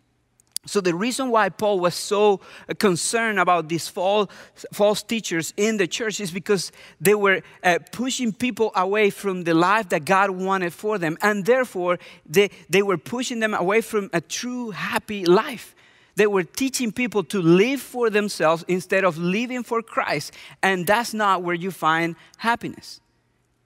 So, 0.68 0.80
the 0.80 0.94
reason 0.94 1.32
why 1.32 1.50
Paul 1.50 1.80
was 1.80 1.96
so 1.96 2.40
concerned 2.78 3.40
about 3.40 3.68
these 3.68 3.88
false, 3.88 4.30
false 4.72 5.02
teachers 5.02 5.56
in 5.58 5.78
the 5.78 5.88
church 5.88 6.20
is 6.20 6.30
because 6.30 6.72
they 7.00 7.16
were 7.16 7.42
uh, 7.64 7.80
pushing 7.92 8.32
people 8.32 8.72
away 8.76 9.10
from 9.10 9.44
the 9.44 9.56
life 9.56 9.90
that 9.90 10.06
God 10.06 10.30
wanted 10.30 10.72
for 10.72 11.00
them. 11.00 11.18
And 11.22 11.46
therefore, 11.46 11.98
they, 12.28 12.52
they 12.70 12.84
were 12.84 13.00
pushing 13.00 13.40
them 13.40 13.56
away 13.56 13.82
from 13.82 14.12
a 14.14 14.22
true, 14.22 14.70
happy 14.70 15.26
life. 15.26 15.76
They 16.16 16.28
were 16.28 16.44
teaching 16.44 16.92
people 16.92 17.24
to 17.26 17.42
live 17.42 17.82
for 17.82 18.12
themselves 18.12 18.64
instead 18.68 19.04
of 19.04 19.18
living 19.18 19.64
for 19.64 19.82
Christ. 19.82 20.34
And 20.62 20.86
that's 20.86 21.14
not 21.14 21.42
where 21.42 21.56
you 21.56 21.72
find 21.72 22.16
happiness. 22.38 23.02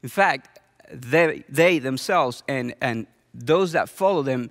In 0.01 0.07
fact, 0.07 0.59
they, 0.89 1.43
they 1.49 1.79
themselves 1.79 2.43
and, 2.47 2.73
and 2.79 3.07
those 3.33 3.73
that 3.73 3.89
follow 3.89 4.21
them 4.21 4.49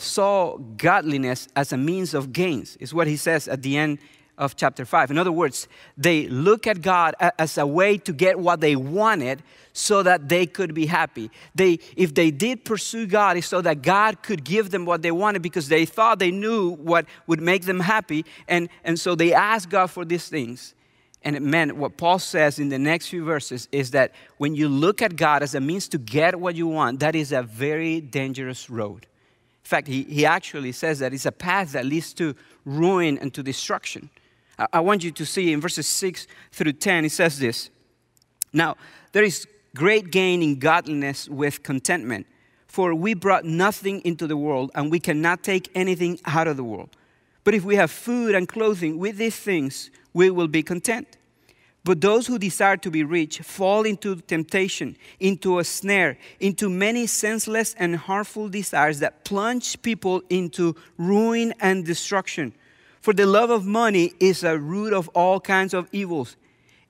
saw 0.00 0.56
godliness 0.56 1.48
as 1.56 1.72
a 1.72 1.76
means 1.76 2.14
of 2.14 2.32
gains, 2.32 2.76
is 2.76 2.94
what 2.94 3.06
he 3.06 3.16
says 3.16 3.48
at 3.48 3.62
the 3.62 3.76
end 3.76 3.98
of 4.40 4.56
chapter 4.56 4.86
5. 4.86 5.10
In 5.10 5.18
other 5.18 5.30
words, 5.30 5.68
they 5.98 6.26
look 6.28 6.66
at 6.66 6.80
God 6.80 7.14
as 7.38 7.58
a 7.58 7.66
way 7.66 7.98
to 7.98 8.12
get 8.12 8.38
what 8.38 8.60
they 8.60 8.74
wanted 8.74 9.42
so 9.74 10.02
that 10.02 10.28
they 10.28 10.46
could 10.46 10.74
be 10.74 10.86
happy. 10.86 11.30
They, 11.54 11.78
if 11.94 12.14
they 12.14 12.30
did 12.30 12.64
pursue 12.64 13.06
God, 13.06 13.36
it's 13.36 13.46
so 13.46 13.60
that 13.60 13.82
God 13.82 14.22
could 14.22 14.42
give 14.42 14.70
them 14.70 14.86
what 14.86 15.02
they 15.02 15.12
wanted 15.12 15.42
because 15.42 15.68
they 15.68 15.84
thought 15.84 16.18
they 16.18 16.30
knew 16.30 16.70
what 16.70 17.04
would 17.26 17.40
make 17.42 17.64
them 17.66 17.80
happy. 17.80 18.24
And, 18.48 18.70
and 18.82 18.98
so 18.98 19.14
they 19.14 19.34
asked 19.34 19.68
God 19.68 19.88
for 19.88 20.06
these 20.06 20.28
things. 20.28 20.74
And 21.22 21.36
it 21.36 21.42
meant 21.42 21.76
what 21.76 21.98
Paul 21.98 22.18
says 22.18 22.58
in 22.58 22.70
the 22.70 22.78
next 22.78 23.08
few 23.08 23.22
verses 23.22 23.68
is 23.72 23.90
that 23.90 24.12
when 24.38 24.54
you 24.54 24.70
look 24.70 25.02
at 25.02 25.16
God 25.16 25.42
as 25.42 25.54
a 25.54 25.60
means 25.60 25.86
to 25.88 25.98
get 25.98 26.40
what 26.40 26.54
you 26.54 26.66
want, 26.66 27.00
that 27.00 27.14
is 27.14 27.30
a 27.30 27.42
very 27.42 28.00
dangerous 28.00 28.70
road 28.70 29.06
fact, 29.70 29.88
he, 29.88 30.02
he 30.02 30.26
actually 30.26 30.72
says 30.72 30.98
that 30.98 31.14
it's 31.14 31.26
a 31.26 31.32
path 31.32 31.72
that 31.72 31.86
leads 31.86 32.12
to 32.14 32.34
ruin 32.64 33.18
and 33.18 33.32
to 33.34 33.42
destruction. 33.42 34.10
I 34.72 34.80
want 34.80 35.02
you 35.02 35.10
to 35.12 35.24
see 35.24 35.52
in 35.52 35.60
verses 35.60 35.86
6 35.86 36.26
through 36.52 36.72
10, 36.72 37.06
it 37.06 37.12
says 37.12 37.38
this 37.38 37.70
Now, 38.52 38.76
there 39.12 39.24
is 39.24 39.46
great 39.74 40.10
gain 40.10 40.42
in 40.42 40.58
godliness 40.58 41.28
with 41.28 41.62
contentment, 41.62 42.26
for 42.66 42.94
we 42.94 43.14
brought 43.14 43.44
nothing 43.44 44.02
into 44.04 44.26
the 44.26 44.36
world, 44.36 44.70
and 44.74 44.90
we 44.90 45.00
cannot 45.00 45.42
take 45.42 45.70
anything 45.74 46.18
out 46.26 46.46
of 46.46 46.56
the 46.56 46.64
world. 46.64 46.90
But 47.44 47.54
if 47.54 47.64
we 47.64 47.76
have 47.76 47.90
food 47.90 48.34
and 48.34 48.46
clothing, 48.46 48.98
with 48.98 49.16
these 49.16 49.36
things 49.36 49.90
we 50.12 50.30
will 50.30 50.48
be 50.48 50.62
content. 50.62 51.16
But 51.82 52.00
those 52.00 52.26
who 52.26 52.38
desire 52.38 52.76
to 52.78 52.90
be 52.90 53.04
rich 53.04 53.38
fall 53.38 53.84
into 53.84 54.16
temptation, 54.16 54.96
into 55.18 55.58
a 55.58 55.64
snare, 55.64 56.18
into 56.38 56.68
many 56.68 57.06
senseless 57.06 57.74
and 57.78 57.96
harmful 57.96 58.48
desires 58.48 58.98
that 58.98 59.24
plunge 59.24 59.80
people 59.80 60.22
into 60.28 60.76
ruin 60.98 61.54
and 61.58 61.84
destruction. 61.84 62.52
For 63.00 63.14
the 63.14 63.24
love 63.24 63.48
of 63.48 63.64
money 63.64 64.12
is 64.20 64.44
a 64.44 64.58
root 64.58 64.92
of 64.92 65.08
all 65.08 65.40
kinds 65.40 65.72
of 65.72 65.88
evils. 65.90 66.36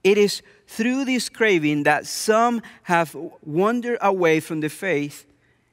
It 0.02 0.18
is 0.18 0.42
through 0.66 1.04
this 1.04 1.28
craving 1.28 1.84
that 1.84 2.06
some 2.06 2.62
have 2.84 3.16
wandered 3.44 3.98
away 4.00 4.40
from 4.40 4.60
the 4.60 4.68
faith 4.68 5.26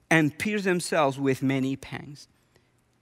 and 0.09 0.37
pierced 0.37 0.65
themselves 0.65 1.19
with 1.19 1.41
many 1.41 1.75
pangs. 1.75 2.27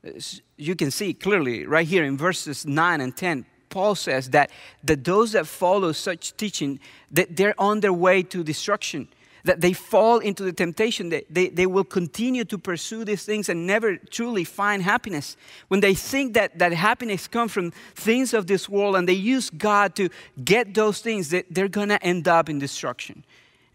Uh, 0.06 0.12
you 0.58 0.76
can 0.76 0.92
see 0.92 1.14
clearly 1.14 1.66
right 1.66 1.88
here 1.88 2.04
in 2.04 2.18
verses 2.18 2.66
9 2.66 3.02
and 3.02 3.16
10, 3.16 3.46
Paul 3.70 3.96
says 3.96 4.30
that, 4.32 4.52
that 4.84 5.04
those 5.04 5.34
that 5.34 5.48
follow 5.48 5.92
such 5.92 6.36
teaching, 6.38 6.80
that 7.12 7.36
they're 7.36 7.60
on 7.60 7.80
their 7.80 7.94
way 7.94 8.24
to 8.24 8.44
destruction 8.44 9.08
that 9.46 9.62
they 9.62 9.74
fall 9.74 10.18
into 10.20 10.44
the 10.44 10.52
temptation, 10.52 11.10
that 11.10 11.24
they, 11.30 11.50
they 11.50 11.68
will 11.68 11.84
continue 11.84 12.44
to 12.44 12.58
pursue 12.58 13.06
these 13.06 13.24
things 13.24 13.48
and 13.48 13.66
never 13.66 13.96
truly 13.96 14.44
find 14.44 14.82
happiness. 14.82 15.38
When 15.68 15.80
they 15.80 15.94
think 15.94 16.34
that, 16.34 16.58
that 16.58 16.74
happiness 16.74 17.28
comes 17.28 17.52
from 17.52 17.72
things 17.94 18.34
of 18.34 18.48
this 18.48 18.68
world 18.68 18.96
and 18.96 19.08
they 19.08 19.14
use 19.14 19.52
God 19.52 19.96
to 19.96 20.10
get 20.44 20.74
those 20.74 21.00
things, 21.00 21.30
that 21.30 21.46
they're 21.52 21.70
to 21.70 22.04
end 22.04 22.28
up 22.28 22.50
in 22.50 22.58
destruction. 22.58 23.24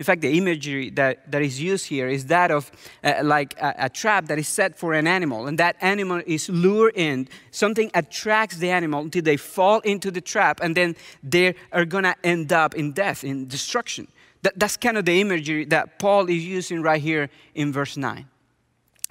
In 0.01 0.05
fact, 0.05 0.23
the 0.23 0.35
imagery 0.39 0.89
that, 0.91 1.31
that 1.31 1.43
is 1.43 1.61
used 1.61 1.87
here 1.87 2.09
is 2.09 2.25
that 2.27 2.51
of 2.51 2.73
uh, 3.05 3.21
like 3.23 3.55
a, 3.61 3.75
a, 3.81 3.89
trap 3.91 4.29
that 4.29 4.39
is 4.39 4.49
set 4.49 4.75
for 4.75 4.95
an 4.95 5.07
animal, 5.07 5.47
and 5.47 5.59
that 5.59 5.77
animal 5.83 6.23
is 6.27 6.49
lured 6.49 6.97
in. 6.97 7.29
Something 7.51 7.91
attracts 7.93 8.57
the 8.57 8.71
animal 8.71 9.03
until 9.03 9.21
they 9.21 9.37
fall 9.37 9.81
into 9.81 10.11
the 10.11 10.23
trap, 10.23 10.61
and 10.63 10.75
then 10.75 10.97
they 11.23 11.55
are 11.71 11.85
going 11.85 12.05
to 12.05 12.17
end 12.25 12.51
up 12.51 12.75
in 12.75 12.93
death, 12.93 13.25
in 13.25 13.47
destruction. 13.47 14.09
That, 14.41 14.59
that's 14.59 14.79
kind 14.79 14.97
of 14.97 15.05
the 15.05 15.21
imagery 15.21 15.67
that 15.67 15.99
Paul 15.99 16.31
is 16.31 16.47
using 16.47 16.81
right 16.81 17.03
here 17.03 17.29
in 17.55 17.71
verse 17.71 17.99
9. 17.99 18.27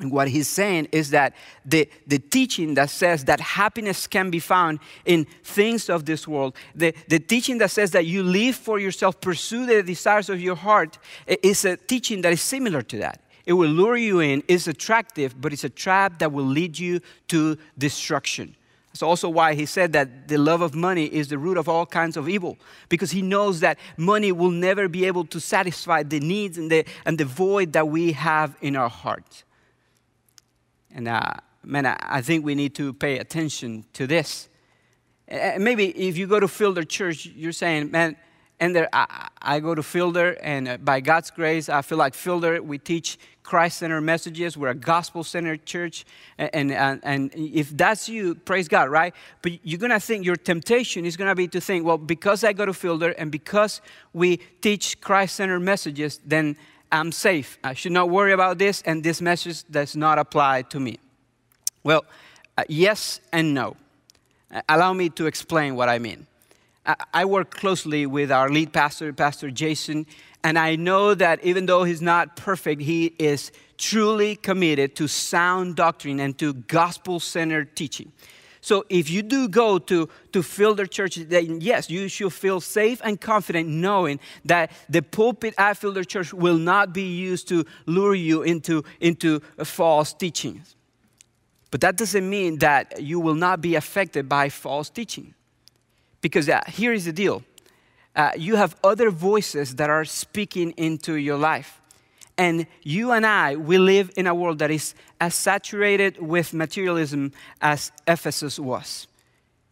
What 0.02 0.30
he's 0.30 0.48
saying 0.48 0.88
is 0.94 1.10
that 1.10 1.36
the, 1.66 1.90
the 2.08 2.20
teaching 2.20 2.76
that 2.76 2.90
says 2.90 3.26
that 3.26 3.42
happiness 3.42 4.08
can 4.08 4.30
be 4.30 4.40
found 4.40 4.80
in 5.04 5.26
things 5.44 5.90
of 5.90 6.06
this 6.06 6.26
world, 6.26 6.56
the, 6.74 6.94
the 7.10 7.20
teaching 7.20 7.58
that 7.58 7.72
says 7.72 7.92
that 7.92 8.06
you 8.06 8.24
live 8.24 8.56
for 8.56 8.80
yourself, 8.80 9.20
pursue 9.20 9.66
the 9.66 9.84
desires 9.84 10.30
of 10.30 10.40
your 10.40 10.56
heart, 10.56 10.98
is 11.28 11.66
a 11.66 11.76
teaching 11.76 12.22
that 12.22 12.32
is 12.32 12.42
similar 12.42 12.82
to 12.84 12.98
that. 13.00 13.22
It 13.46 13.54
will 13.54 13.70
lure 13.70 13.98
you 13.98 14.22
in, 14.22 14.42
it's 14.48 14.68
attractive, 14.68 15.40
but 15.42 15.52
it's 15.52 15.66
a 15.66 15.70
trap 15.70 16.20
that 16.20 16.32
will 16.32 16.46
lead 16.46 16.80
you 16.80 17.02
to 17.28 17.58
destruction. 17.78 18.56
That's 18.94 19.04
also 19.04 19.28
why 19.28 19.54
he 19.54 19.66
said 19.66 19.92
that 19.94 20.30
the 20.30 20.38
love 20.38 20.62
of 20.62 20.76
money 20.76 21.06
is 21.06 21.28
the 21.28 21.38
root 21.38 21.58
of 21.58 21.68
all 21.68 21.86
kinds 21.86 22.16
of 22.16 22.30
evil, 22.30 22.58
because 22.88 23.12
he 23.12 23.22
knows 23.22 23.60
that 23.60 23.78
money 23.98 24.32
will 24.32 24.52
never 24.52 24.88
be 24.88 25.06
able 25.06 25.26
to 25.26 25.40
satisfy 25.40 26.04
the 26.04 26.20
needs 26.20 26.58
and 26.58 26.72
the, 26.72 26.86
and 27.06 27.18
the 27.18 27.26
void 27.26 27.74
that 27.74 27.88
we 27.90 28.14
have 28.14 28.56
in 28.62 28.76
our 28.76 28.90
hearts. 28.90 29.44
And 30.94 31.08
uh, 31.08 31.34
man, 31.64 31.86
I 31.86 32.22
think 32.22 32.46
we 32.46 32.56
need 32.56 32.76
to 32.76 32.94
pay 32.94 33.20
attention 33.20 33.86
to 33.94 34.08
this. 34.08 34.50
Uh, 35.32 35.52
maybe 35.60 35.90
if 35.90 36.18
you 36.18 36.28
go 36.28 36.40
to 36.40 36.48
Fielder 36.48 36.84
Church, 36.84 37.26
you're 37.26 37.52
saying, 37.52 37.92
man, 37.92 38.16
and 38.60 38.76
there, 38.76 38.90
I, 38.92 39.30
I, 39.42 39.60
go 39.62 39.74
to 39.74 39.82
Fielder, 39.82 40.38
and 40.42 40.68
uh, 40.68 40.78
by 40.78 41.00
God's 41.00 41.32
grace, 41.32 41.70
I 41.70 41.82
feel 41.82 41.98
like 41.98 42.14
Fielder, 42.14 42.62
we 42.62 42.78
teach 42.78 43.18
Christ 43.42 43.78
centered 43.78 44.02
messages. 44.02 44.58
We're 44.58 44.70
a 44.70 44.76
gospel 44.76 45.24
centered 45.24 45.66
church. 45.66 46.06
And, 46.38 46.72
and, 46.72 47.00
and 47.04 47.32
if 47.34 47.70
that's 47.70 48.10
you, 48.10 48.36
praise 48.36 48.68
God, 48.68 48.90
right? 48.90 49.14
But 49.42 49.66
you're 49.66 49.80
going 49.80 49.92
to 49.92 50.00
think 50.00 50.26
your 50.26 50.36
temptation 50.36 51.06
is 51.06 51.16
going 51.16 51.30
to 51.30 51.36
be 51.36 51.48
to 51.48 51.62
think, 51.62 51.86
well, 51.86 51.98
because 51.98 52.44
I 52.44 52.54
go 52.54 52.66
to 52.66 52.74
Fielder 52.74 53.12
and 53.12 53.32
because 53.32 53.82
we 54.14 54.38
teach 54.62 55.00
Christ 55.00 55.38
centered 55.38 55.62
messages, 55.62 56.20
then 56.26 56.58
I'm 56.92 57.12
safe. 57.12 57.60
I 57.64 57.74
should 57.74 57.92
not 57.92 58.10
worry 58.10 58.34
about 58.34 58.58
this, 58.58 58.82
and 58.82 59.04
this 59.04 59.22
message 59.22 59.64
does 59.70 59.96
not 59.96 60.18
apply 60.18 60.64
to 60.64 60.80
me. 60.80 60.98
Well, 61.84 62.06
uh, 62.58 62.64
yes 62.68 63.20
and 63.32 63.54
no. 63.54 63.76
Uh, 64.52 64.62
allow 64.68 64.94
me 64.94 65.10
to 65.10 65.28
explain 65.28 65.76
what 65.76 65.90
I 65.90 66.00
mean. 66.00 66.26
I 67.14 67.26
work 67.26 67.52
closely 67.52 68.08
with 68.08 68.32
our 68.32 68.50
lead 68.50 68.74
pastor, 68.74 69.14
Pastor 69.14 69.52
Jason, 69.52 70.08
and 70.44 70.58
I 70.58 70.76
know 70.76 71.14
that 71.14 71.44
even 71.44 71.68
though 71.68 71.84
he's 71.84 72.02
not 72.02 72.36
perfect, 72.36 72.82
he 72.82 73.14
is 73.20 73.52
truly 73.78 74.36
committed 74.36 74.96
to 74.96 75.08
sound 75.08 75.76
doctrine 75.76 76.20
and 76.20 76.38
to 76.40 76.54
gospel 76.54 77.20
centered 77.20 77.76
teaching. 77.76 78.12
So 78.62 78.86
if 78.90 79.10
you 79.10 79.22
do 79.22 79.48
go 79.48 79.80
to, 79.80 80.10
to 80.34 80.44
Fielder 80.44 80.86
Church, 80.86 81.16
then 81.16 81.62
yes, 81.62 81.90
you 81.90 82.08
should 82.08 82.34
feel 82.34 82.60
safe 82.60 83.02
and 83.04 83.20
confident 83.20 83.70
knowing 83.70 84.20
that 84.46 84.72
the 84.90 85.02
pulpit 85.02 85.54
at 85.58 85.78
Fielder 85.78 86.04
Church 86.04 86.34
will 86.34 86.58
not 86.58 86.94
be 86.94 87.04
used 87.04 87.48
to 87.50 87.66
lure 87.86 88.16
you 88.16 88.44
into, 88.44 88.84
into 89.00 89.40
false 89.64 90.14
teachings. 90.14 90.76
But 91.72 91.82
that 91.82 91.96
doesn't 91.96 92.30
mean 92.30 92.58
that 92.60 93.02
you 93.02 93.20
will 93.20 93.36
not 93.36 93.62
be 93.62 93.76
affected 93.76 94.28
by 94.28 94.50
false 94.50 94.90
teaching. 94.90 95.34
Because 96.22 96.50
uh, 96.50 96.62
here 96.68 96.92
is 96.92 97.06
the 97.06 97.14
deal 97.14 97.44
uh, 98.16 98.32
you 98.36 98.56
have 98.56 98.76
other 98.84 99.12
voices 99.12 99.76
that 99.76 99.90
are 99.90 100.04
speaking 100.04 100.72
into 100.72 101.14
your 101.14 101.38
life. 101.38 101.80
And 102.40 102.68
you 102.84 103.12
and 103.12 103.26
I, 103.26 103.58
we 103.58 103.78
live 103.78 104.12
in 104.16 104.26
a 104.26 104.34
world 104.34 104.60
that 104.60 104.72
is 104.72 104.96
as 105.20 105.36
saturated 105.36 106.18
with 106.22 106.54
materialism 106.54 107.34
as 107.62 107.92
Ephesus 108.08 108.58
was. 108.58 109.08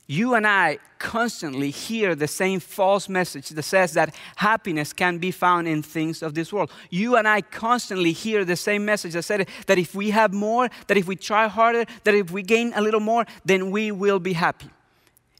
You 0.05 0.33
and 0.33 0.45
I 0.45 0.79
constantly 0.99 1.69
hear 1.69 2.13
the 2.13 2.27
same 2.27 2.59
false 2.59 3.07
message 3.07 3.49
that 3.49 3.63
says 3.63 3.93
that 3.93 4.13
happiness 4.35 4.91
can 4.91 5.17
be 5.17 5.31
found 5.31 5.69
in 5.69 5.81
things 5.81 6.21
of 6.21 6.33
this 6.33 6.51
world. 6.51 6.69
You 6.89 7.15
and 7.15 7.25
I 7.25 7.39
constantly 7.39 8.11
hear 8.11 8.43
the 8.43 8.57
same 8.57 8.83
message 8.83 9.13
that 9.13 9.23
said 9.23 9.47
that 9.67 9.77
if 9.77 9.95
we 9.95 10.09
have 10.09 10.33
more, 10.33 10.67
that 10.87 10.97
if 10.97 11.07
we 11.07 11.15
try 11.15 11.47
harder, 11.47 11.85
that 12.03 12.15
if 12.15 12.31
we 12.31 12.43
gain 12.43 12.73
a 12.75 12.81
little 12.81 12.99
more, 12.99 13.25
then 13.45 13.71
we 13.71 13.93
will 13.93 14.19
be 14.19 14.33
happy. 14.33 14.69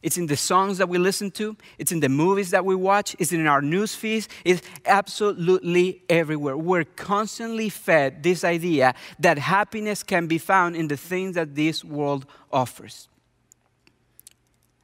It's 0.00 0.16
in 0.16 0.26
the 0.26 0.36
songs 0.36 0.78
that 0.78 0.88
we 0.88 0.96
listen 0.96 1.32
to, 1.32 1.56
it's 1.76 1.90
in 1.90 1.98
the 1.98 2.08
movies 2.08 2.50
that 2.50 2.64
we 2.64 2.76
watch, 2.76 3.16
it's 3.18 3.32
in 3.32 3.46
our 3.48 3.60
news 3.60 3.96
feeds, 3.96 4.28
it's 4.44 4.62
absolutely 4.86 6.02
everywhere. 6.08 6.56
We're 6.56 6.84
constantly 6.84 7.68
fed 7.68 8.22
this 8.22 8.44
idea 8.44 8.94
that 9.18 9.38
happiness 9.38 10.04
can 10.04 10.28
be 10.28 10.38
found 10.38 10.76
in 10.76 10.86
the 10.86 10.96
things 10.96 11.34
that 11.34 11.56
this 11.56 11.84
world 11.84 12.26
offers. 12.52 13.08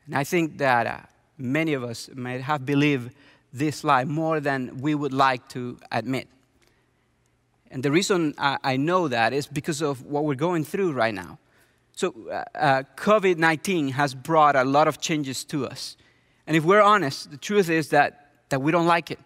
And 0.07 0.17
I 0.17 0.25
think 0.25 0.59
that 0.59 0.87
uh, 0.87 0.99
many 1.39 1.75
of 1.75 1.85
us 1.85 2.11
might 2.13 2.41
have 2.41 2.67
believed 2.67 3.15
this 3.53 3.85
lie 3.85 4.05
more 4.05 4.41
than 4.41 4.79
we 4.81 4.97
would 4.97 5.13
like 5.13 5.49
to 5.51 5.79
admit. 5.93 6.27
And 7.71 7.85
the 7.85 7.93
reason 7.93 8.35
I, 8.37 8.59
I 8.65 8.77
know 8.77 9.07
that 9.07 9.33
is 9.33 9.47
because 9.47 9.81
of 9.81 10.03
what 10.03 10.25
we're 10.25 10.35
going 10.35 10.65
through 10.65 10.93
right 10.93 11.15
now. 11.15 11.39
So, 11.95 12.15
uh, 12.31 12.45
uh 12.55 12.83
COVID 12.97 13.39
19 13.39 13.89
has 13.89 14.15
brought 14.15 14.57
a 14.57 14.65
lot 14.65 14.89
of 14.89 15.01
changes 15.01 15.45
to 15.45 15.67
us. 15.67 15.97
And 16.47 16.57
if 16.57 16.65
we're 16.65 16.83
honest, 16.83 17.31
the 17.31 17.37
truth 17.37 17.71
is 17.71 17.89
that, 17.89 18.31
that 18.51 18.61
we 18.61 18.73
don't 18.73 18.87
like 18.87 19.11
it. 19.11 19.19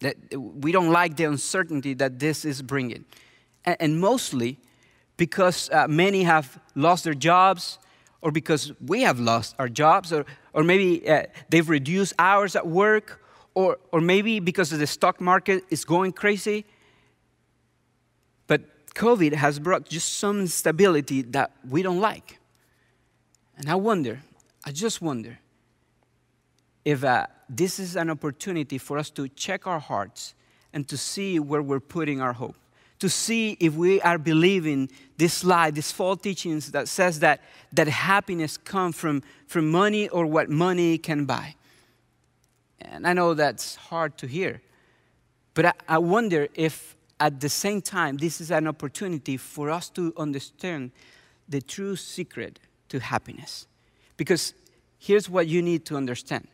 That 0.00 0.16
we 0.36 0.72
don't 0.72 0.92
like 0.92 1.16
the 1.16 1.24
uncertainty 1.24 1.94
that 1.94 2.18
this 2.18 2.44
is 2.44 2.62
bringing. 2.62 3.04
And, 3.64 3.76
and 3.80 4.00
mostly 4.00 4.58
because 5.16 5.68
uh, 5.70 5.86
many 5.86 6.22
have 6.22 6.58
lost 6.74 7.04
their 7.04 7.14
jobs, 7.14 7.78
or 8.22 8.30
because 8.30 8.72
we 8.80 9.02
have 9.02 9.20
lost 9.20 9.54
our 9.58 9.68
jobs, 9.68 10.12
or, 10.12 10.24
or 10.54 10.62
maybe 10.62 11.06
uh, 11.08 11.24
they've 11.50 11.68
reduced 11.68 12.14
hours 12.18 12.56
at 12.56 12.66
work, 12.66 13.22
or, 13.54 13.78
or 13.92 14.00
maybe 14.00 14.40
because 14.40 14.70
the 14.70 14.86
stock 14.86 15.20
market 15.20 15.64
is 15.68 15.84
going 15.84 16.12
crazy. 16.12 16.64
COVID 18.94 19.34
has 19.34 19.58
brought 19.58 19.88
just 19.88 20.18
some 20.18 20.40
instability 20.40 21.22
that 21.22 21.52
we 21.68 21.82
don't 21.82 22.00
like. 22.00 22.38
And 23.56 23.68
I 23.68 23.74
wonder, 23.74 24.20
I 24.64 24.72
just 24.72 25.02
wonder, 25.02 25.38
if 26.84 27.04
uh, 27.04 27.26
this 27.48 27.78
is 27.78 27.96
an 27.96 28.10
opportunity 28.10 28.78
for 28.78 28.98
us 28.98 29.10
to 29.10 29.28
check 29.28 29.66
our 29.66 29.78
hearts 29.78 30.34
and 30.72 30.88
to 30.88 30.96
see 30.96 31.38
where 31.38 31.62
we're 31.62 31.80
putting 31.80 32.20
our 32.20 32.32
hope, 32.32 32.56
to 33.00 33.08
see 33.08 33.56
if 33.60 33.74
we 33.74 34.00
are 34.02 34.18
believing 34.18 34.88
this 35.18 35.44
lie, 35.44 35.70
this 35.70 35.92
false 35.92 36.20
teachings 36.20 36.70
that 36.72 36.88
says 36.88 37.20
that, 37.20 37.42
that 37.72 37.88
happiness 37.88 38.56
comes 38.56 38.96
from, 38.96 39.22
from 39.46 39.70
money 39.70 40.08
or 40.08 40.26
what 40.26 40.48
money 40.48 40.96
can 40.96 41.24
buy. 41.24 41.54
And 42.80 43.06
I 43.06 43.12
know 43.12 43.34
that's 43.34 43.76
hard 43.76 44.16
to 44.18 44.26
hear, 44.26 44.62
but 45.54 45.66
I, 45.66 45.72
I 45.88 45.98
wonder 45.98 46.48
if 46.54 46.96
at 47.20 47.38
the 47.38 47.48
same 47.50 47.82
time, 47.82 48.16
this 48.16 48.40
is 48.40 48.50
an 48.50 48.66
opportunity 48.66 49.36
for 49.36 49.70
us 49.70 49.90
to 49.90 50.12
understand 50.16 50.90
the 51.48 51.60
true 51.60 51.94
secret 51.94 52.58
to 52.88 52.98
happiness. 52.98 53.66
Because 54.16 54.54
here's 54.98 55.28
what 55.28 55.46
you 55.46 55.62
need 55.62 55.84
to 55.86 55.96
understand 55.96 56.48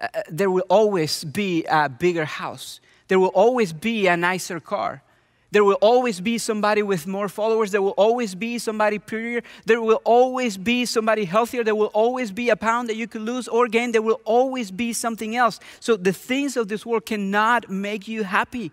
uh, 0.00 0.06
uh, 0.14 0.22
there 0.30 0.50
will 0.50 0.66
always 0.68 1.24
be 1.24 1.64
a 1.64 1.88
bigger 1.88 2.24
house, 2.24 2.80
there 3.06 3.18
will 3.18 3.28
always 3.34 3.72
be 3.72 4.06
a 4.08 4.16
nicer 4.16 4.60
car. 4.60 5.02
There 5.50 5.64
will 5.64 5.78
always 5.80 6.20
be 6.20 6.36
somebody 6.36 6.82
with 6.82 7.06
more 7.06 7.26
followers. 7.26 7.70
There 7.70 7.80
will 7.80 7.96
always 7.96 8.34
be 8.34 8.58
somebody 8.58 8.98
prettier. 8.98 9.40
There 9.64 9.80
will 9.80 10.02
always 10.04 10.58
be 10.58 10.84
somebody 10.84 11.24
healthier. 11.24 11.64
There 11.64 11.74
will 11.74 11.90
always 11.94 12.30
be 12.30 12.50
a 12.50 12.56
pound 12.56 12.90
that 12.90 12.96
you 12.96 13.06
could 13.06 13.22
lose 13.22 13.48
or 13.48 13.66
gain. 13.66 13.92
There 13.92 14.02
will 14.02 14.20
always 14.26 14.70
be 14.70 14.92
something 14.92 15.36
else. 15.36 15.58
So 15.80 15.96
the 15.96 16.12
things 16.12 16.58
of 16.58 16.68
this 16.68 16.84
world 16.84 17.06
cannot 17.06 17.70
make 17.70 18.06
you 18.06 18.24
happy. 18.24 18.72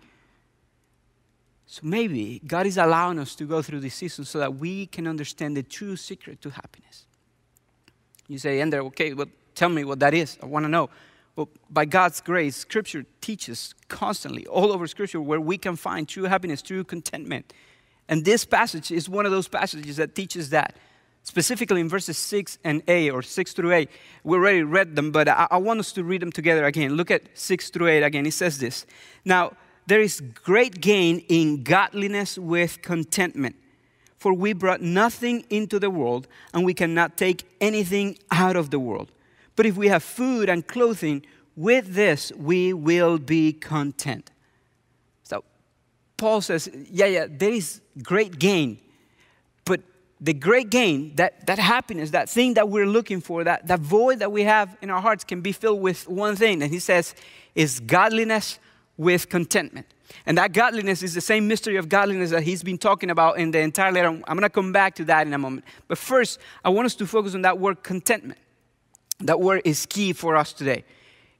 So 1.66 1.80
maybe 1.82 2.40
God 2.46 2.66
is 2.66 2.78
allowing 2.78 3.18
us 3.18 3.34
to 3.36 3.44
go 3.44 3.60
through 3.60 3.80
this 3.80 3.94
season 3.94 4.24
so 4.24 4.38
that 4.38 4.56
we 4.56 4.86
can 4.86 5.08
understand 5.08 5.56
the 5.56 5.64
true 5.64 5.96
secret 5.96 6.40
to 6.42 6.50
happiness. 6.50 7.06
You 8.28 8.38
say, 8.38 8.60
Ender, 8.60 8.80
okay, 8.82 9.12
well, 9.14 9.26
tell 9.54 9.68
me 9.68 9.84
what 9.84 9.98
that 10.00 10.14
is. 10.14 10.38
I 10.42 10.46
want 10.46 10.64
to 10.64 10.68
know. 10.68 10.90
Well, 11.34 11.48
by 11.68 11.84
God's 11.84 12.20
grace, 12.20 12.56
Scripture 12.56 13.04
teaches 13.20 13.74
constantly, 13.88 14.46
all 14.46 14.72
over 14.72 14.86
Scripture, 14.86 15.20
where 15.20 15.40
we 15.40 15.58
can 15.58 15.76
find 15.76 16.08
true 16.08 16.24
happiness, 16.24 16.62
true 16.62 16.82
contentment. 16.82 17.52
And 18.08 18.24
this 18.24 18.44
passage 18.44 18.90
is 18.90 19.08
one 19.08 19.26
of 19.26 19.32
those 19.32 19.48
passages 19.48 19.96
that 19.96 20.14
teaches 20.14 20.50
that. 20.50 20.76
Specifically 21.24 21.80
in 21.80 21.88
verses 21.88 22.16
6 22.16 22.58
and 22.62 22.82
8, 22.86 23.10
or 23.10 23.20
6 23.20 23.52
through 23.52 23.72
8. 23.72 23.90
We 24.22 24.36
already 24.36 24.62
read 24.62 24.94
them, 24.94 25.10
but 25.10 25.28
I, 25.28 25.48
I 25.50 25.56
want 25.56 25.80
us 25.80 25.90
to 25.92 26.04
read 26.04 26.22
them 26.22 26.30
together 26.30 26.64
again. 26.64 26.94
Look 26.94 27.10
at 27.10 27.22
6 27.34 27.70
through 27.70 27.88
8 27.88 28.04
again. 28.04 28.26
It 28.26 28.32
says 28.32 28.58
this 28.58 28.86
Now, 29.24 29.52
there 29.86 30.00
is 30.00 30.20
great 30.20 30.80
gain 30.80 31.20
in 31.28 31.62
godliness 31.62 32.38
with 32.38 32.82
contentment 32.82 33.56
for 34.18 34.32
we 34.32 34.52
brought 34.52 34.80
nothing 34.80 35.44
into 35.50 35.78
the 35.78 35.90
world, 35.90 36.26
and 36.52 36.64
we 36.64 36.74
cannot 36.74 37.16
take 37.16 37.44
anything 37.60 38.18
out 38.30 38.56
of 38.56 38.70
the 38.70 38.78
world. 38.78 39.12
But 39.54 39.66
if 39.66 39.76
we 39.76 39.88
have 39.88 40.02
food 40.02 40.48
and 40.48 40.66
clothing, 40.66 41.24
with 41.54 41.94
this 41.94 42.32
we 42.32 42.72
will 42.72 43.18
be 43.18 43.52
content. 43.52 44.30
So 45.22 45.44
Paul 46.16 46.40
says, 46.40 46.68
yeah, 46.90 47.06
yeah, 47.06 47.26
there 47.30 47.52
is 47.52 47.80
great 48.02 48.38
gain. 48.38 48.78
But 49.64 49.82
the 50.20 50.34
great 50.34 50.70
gain, 50.70 51.14
that, 51.14 51.46
that 51.46 51.58
happiness, 51.58 52.10
that 52.10 52.28
thing 52.28 52.54
that 52.54 52.68
we're 52.68 52.86
looking 52.86 53.20
for, 53.20 53.44
that, 53.44 53.66
that 53.68 53.80
void 53.80 54.18
that 54.18 54.32
we 54.32 54.42
have 54.42 54.76
in 54.82 54.90
our 54.90 55.00
hearts 55.00 55.24
can 55.24 55.40
be 55.40 55.52
filled 55.52 55.80
with 55.80 56.08
one 56.08 56.36
thing. 56.36 56.62
And 56.62 56.72
he 56.72 56.78
says, 56.78 57.14
is 57.54 57.80
godliness 57.80 58.58
with 58.96 59.28
contentment. 59.28 59.86
And 60.24 60.38
that 60.38 60.52
godliness 60.52 61.02
is 61.02 61.14
the 61.14 61.20
same 61.20 61.48
mystery 61.48 61.76
of 61.76 61.88
godliness 61.88 62.30
that 62.30 62.42
he's 62.42 62.62
been 62.62 62.78
talking 62.78 63.10
about 63.10 63.38
in 63.38 63.50
the 63.50 63.60
entire 63.60 63.92
letter. 63.92 64.08
I'm 64.08 64.22
going 64.22 64.42
to 64.42 64.50
come 64.50 64.72
back 64.72 64.94
to 64.96 65.04
that 65.06 65.26
in 65.26 65.32
a 65.34 65.38
moment. 65.38 65.64
But 65.88 65.98
first, 65.98 66.38
I 66.64 66.70
want 66.70 66.86
us 66.86 66.94
to 66.96 67.06
focus 67.06 67.34
on 67.34 67.42
that 67.42 67.58
word 67.58 67.82
contentment. 67.82 68.38
That 69.20 69.40
word 69.40 69.62
is 69.64 69.86
key 69.86 70.12
for 70.12 70.36
us 70.36 70.52
today. 70.52 70.84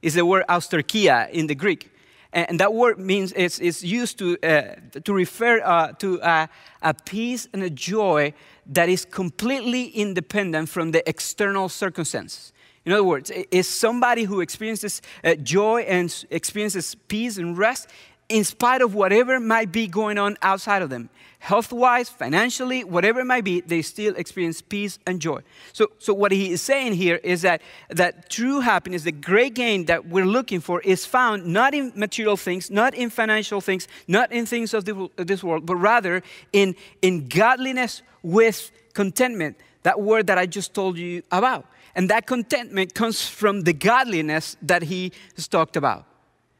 It's 0.01 0.15
the 0.15 0.25
word 0.25 0.43
autarkeia 0.49 1.29
in 1.31 1.47
the 1.47 1.55
Greek. 1.55 1.91
And 2.33 2.59
that 2.59 2.73
word 2.73 2.99
means 2.99 3.33
it's, 3.35 3.57
it's 3.59 3.83
used 3.83 4.19
to, 4.19 4.37
uh, 4.43 4.75
to 5.03 5.13
refer 5.13 5.61
uh, 5.63 5.93
to 5.93 6.19
a, 6.21 6.49
a 6.81 6.93
peace 6.93 7.47
and 7.53 7.63
a 7.63 7.69
joy 7.69 8.33
that 8.67 8.89
is 8.89 9.05
completely 9.05 9.85
independent 9.85 10.69
from 10.69 10.91
the 10.91 11.07
external 11.09 11.69
circumstances. 11.69 12.51
In 12.87 12.93
other 12.93 13.03
words, 13.03 13.29
it's 13.51 13.67
somebody 13.67 14.23
who 14.23 14.39
experiences 14.39 15.01
uh, 15.21 15.35
joy 15.35 15.81
and 15.81 16.25
experiences 16.29 16.95
peace 17.09 17.37
and 17.37 17.57
rest 17.57 17.89
in 18.29 18.45
spite 18.45 18.81
of 18.81 18.95
whatever 18.95 19.41
might 19.41 19.73
be 19.73 19.87
going 19.87 20.17
on 20.17 20.37
outside 20.41 20.81
of 20.81 20.89
them 20.89 21.09
health 21.39 21.71
wise, 21.71 22.09
financially, 22.09 22.83
whatever 22.83 23.19
it 23.19 23.25
might 23.25 23.43
be, 23.43 23.61
they 23.61 23.81
still 23.81 24.15
experience 24.15 24.61
peace 24.61 24.99
and 25.05 25.19
joy. 25.19 25.41
So, 25.71 25.87
so 25.99 26.13
what 26.13 26.31
he 26.31 26.51
is 26.51 26.61
saying 26.61 26.93
here 26.93 27.17
is 27.17 27.43
that, 27.43 27.61
that 27.89 28.29
true 28.29 28.59
happiness, 28.59 29.03
the 29.03 29.11
great 29.11 29.53
gain 29.53 29.85
that 29.85 30.07
we're 30.07 30.25
looking 30.25 30.59
for, 30.59 30.81
is 30.81 31.05
found 31.05 31.45
not 31.45 31.73
in 31.73 31.91
material 31.95 32.37
things, 32.37 32.71
not 32.71 32.93
in 32.93 33.09
financial 33.09 33.61
things, 33.61 33.87
not 34.07 34.31
in 34.31 34.45
things 34.45 34.73
of 34.73 34.85
this 35.17 35.43
world, 35.43 35.65
but 35.65 35.75
rather 35.75 36.23
in, 36.53 36.75
in 37.01 37.27
godliness 37.27 38.01
with 38.23 38.71
contentment. 38.93 39.57
That 39.83 40.01
word 40.01 40.27
that 40.27 40.37
I 40.37 40.47
just 40.47 40.73
told 40.73 40.97
you 40.97 41.21
about. 41.31 41.65
And 41.97 42.09
that 42.11 42.27
contentment 42.27 42.93
comes 42.93 43.27
from 43.27 43.61
the 43.61 43.73
godliness 43.73 44.55
that 44.61 44.83
he 44.83 45.11
has 45.35 45.47
talked 45.47 45.75
about. 45.75 46.05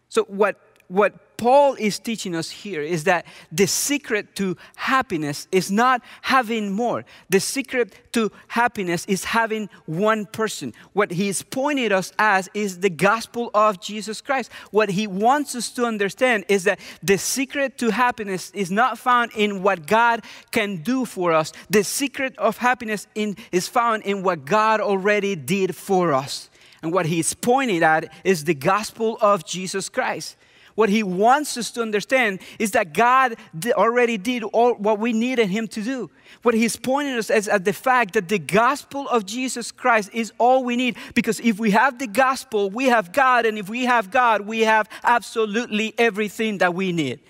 So, 0.09 0.23
what, 0.23 0.59
what 0.87 1.13
Paul 1.37 1.75
is 1.75 1.99
teaching 1.99 2.35
us 2.35 2.49
here 2.49 2.81
is 2.81 3.03
that 3.03 3.25
the 3.51 3.67
secret 3.67 4.35
to 4.37 4.57
happiness 4.75 5.47
is 5.51 5.71
not 5.71 6.01
having 6.23 6.71
more. 6.71 7.05
The 7.29 7.39
secret 7.39 7.93
to 8.13 8.31
happiness 8.47 9.05
is 9.05 9.23
having 9.23 9.69
one 9.85 10.25
person. 10.25 10.73
What 10.93 11.11
he's 11.11 11.43
pointed 11.43 11.91
us 11.91 12.11
as 12.17 12.49
is 12.55 12.79
the 12.79 12.89
gospel 12.89 13.51
of 13.53 13.79
Jesus 13.79 14.19
Christ. 14.19 14.51
What 14.71 14.89
he 14.89 15.05
wants 15.05 15.53
us 15.53 15.69
to 15.71 15.85
understand 15.85 16.45
is 16.49 16.63
that 16.63 16.79
the 17.03 17.19
secret 17.19 17.77
to 17.77 17.91
happiness 17.91 18.49
is 18.55 18.71
not 18.71 18.97
found 18.97 19.31
in 19.35 19.61
what 19.61 19.85
God 19.85 20.23
can 20.51 20.77
do 20.77 21.05
for 21.05 21.33
us. 21.33 21.53
The 21.69 21.83
secret 21.83 22.35
of 22.39 22.57
happiness 22.57 23.05
in, 23.13 23.37
is 23.51 23.67
found 23.67 24.03
in 24.03 24.23
what 24.23 24.45
God 24.45 24.81
already 24.81 25.35
did 25.35 25.75
for 25.75 26.13
us. 26.13 26.49
And 26.81 26.91
what 26.91 27.05
he's 27.05 27.33
pointing 27.33 27.83
at 27.83 28.11
is 28.23 28.45
the 28.45 28.53
gospel 28.55 29.17
of 29.21 29.45
Jesus 29.45 29.87
Christ. 29.87 30.35
What 30.77 30.89
he 30.89 31.01
wants 31.01 31.57
us 31.57 31.71
to 31.71 31.81
understand 31.81 32.39
is 32.59 32.69
that 32.73 32.93
God 32.93 33.35
already 33.71 34.15
did 34.19 34.43
all 34.43 34.75
what 34.75 34.99
we 34.99 35.11
needed 35.11 35.49
him 35.49 35.67
to 35.69 35.81
do. 35.81 36.11
What 36.43 36.53
he's 36.53 36.75
pointing 36.75 37.15
us 37.15 37.31
is 37.31 37.47
at 37.47 37.65
the 37.65 37.73
fact 37.73 38.13
that 38.13 38.29
the 38.29 38.37
gospel 38.37 39.09
of 39.09 39.25
Jesus 39.25 39.71
Christ 39.71 40.11
is 40.13 40.31
all 40.37 40.63
we 40.63 40.75
need. 40.75 40.95
Because 41.15 41.39
if 41.39 41.57
we 41.57 41.71
have 41.71 41.97
the 41.97 42.05
gospel, 42.05 42.69
we 42.69 42.85
have 42.89 43.11
God. 43.11 43.47
And 43.47 43.57
if 43.57 43.69
we 43.69 43.85
have 43.85 44.11
God, 44.11 44.41
we 44.41 44.61
have 44.61 44.87
absolutely 45.03 45.95
everything 45.97 46.59
that 46.59 46.75
we 46.75 46.91
need. 46.91 47.21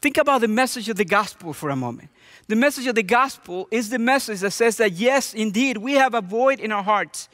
Think 0.00 0.16
about 0.16 0.42
the 0.42 0.46
message 0.46 0.88
of 0.88 0.94
the 0.94 1.04
gospel 1.04 1.52
for 1.52 1.70
a 1.70 1.76
moment. 1.76 2.08
The 2.46 2.54
message 2.54 2.86
of 2.86 2.94
the 2.94 3.02
gospel 3.02 3.66
is 3.72 3.90
the 3.90 3.98
message 3.98 4.38
that 4.42 4.52
says 4.52 4.76
that, 4.76 4.92
yes, 4.92 5.34
indeed, 5.34 5.78
we 5.78 5.94
have 5.94 6.14
a 6.14 6.20
void 6.20 6.60
in 6.60 6.70
our 6.70 6.84
hearts. 6.84 7.28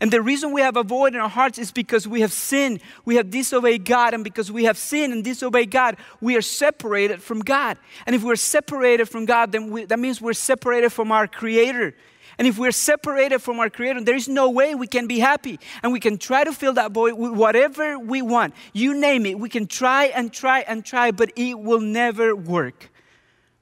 And 0.00 0.10
the 0.10 0.22
reason 0.22 0.52
we 0.52 0.62
have 0.62 0.76
a 0.76 0.82
void 0.82 1.14
in 1.14 1.20
our 1.20 1.28
hearts 1.28 1.58
is 1.58 1.72
because 1.72 2.08
we 2.08 2.22
have 2.22 2.32
sinned, 2.32 2.80
we 3.04 3.16
have 3.16 3.30
disobeyed 3.30 3.84
God, 3.84 4.14
and 4.14 4.24
because 4.24 4.50
we 4.50 4.64
have 4.64 4.78
sinned 4.78 5.12
and 5.12 5.22
disobeyed 5.22 5.70
God, 5.70 5.98
we 6.20 6.36
are 6.36 6.42
separated 6.42 7.22
from 7.22 7.40
God. 7.40 7.76
And 8.06 8.16
if 8.16 8.22
we're 8.22 8.36
separated 8.36 9.06
from 9.06 9.26
God, 9.26 9.52
then 9.52 9.70
we, 9.70 9.84
that 9.84 9.98
means 9.98 10.20
we're 10.20 10.32
separated 10.32 10.90
from 10.90 11.12
our 11.12 11.26
Creator. 11.26 11.94
And 12.38 12.48
if 12.48 12.56
we're 12.56 12.72
separated 12.72 13.40
from 13.40 13.60
our 13.60 13.68
Creator, 13.68 14.02
there 14.04 14.16
is 14.16 14.26
no 14.26 14.48
way 14.48 14.74
we 14.74 14.86
can 14.86 15.06
be 15.06 15.18
happy. 15.18 15.60
And 15.82 15.92
we 15.92 16.00
can 16.00 16.16
try 16.16 16.44
to 16.44 16.52
fill 16.54 16.72
that 16.72 16.92
void 16.92 17.12
with 17.12 17.32
whatever 17.32 17.98
we 17.98 18.22
want. 18.22 18.54
You 18.72 18.98
name 18.98 19.26
it. 19.26 19.38
We 19.38 19.50
can 19.50 19.66
try 19.66 20.06
and 20.06 20.32
try 20.32 20.60
and 20.60 20.82
try, 20.82 21.10
but 21.10 21.32
it 21.36 21.58
will 21.58 21.80
never 21.80 22.34
work. 22.34 22.89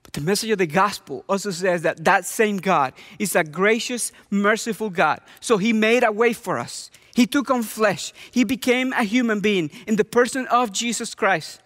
But 0.09 0.15
the 0.15 0.27
message 0.27 0.49
of 0.49 0.57
the 0.57 0.67
gospel 0.67 1.23
also 1.29 1.51
says 1.51 1.83
that 1.83 2.03
that 2.07 2.25
same 2.25 2.57
God 2.57 2.95
is 3.19 3.37
a 3.37 3.45
gracious, 3.45 4.11
merciful 4.31 4.89
God. 4.89 5.21
So 5.39 5.59
he 5.59 5.75
made 5.75 6.03
a 6.03 6.11
way 6.11 6.33
for 6.33 6.57
us. 6.57 6.91
He 7.15 7.27
took 7.27 7.51
on 7.51 7.63
flesh. 7.63 8.15
He 8.31 8.43
became 8.43 8.95
a 8.95 9.03
human 9.03 9.41
being 9.41 9.71
in 9.87 9.97
the 9.97 10.07
person 10.07 10.47
of 10.47 10.73
Jesus 10.73 11.15
Christ. 11.15 11.61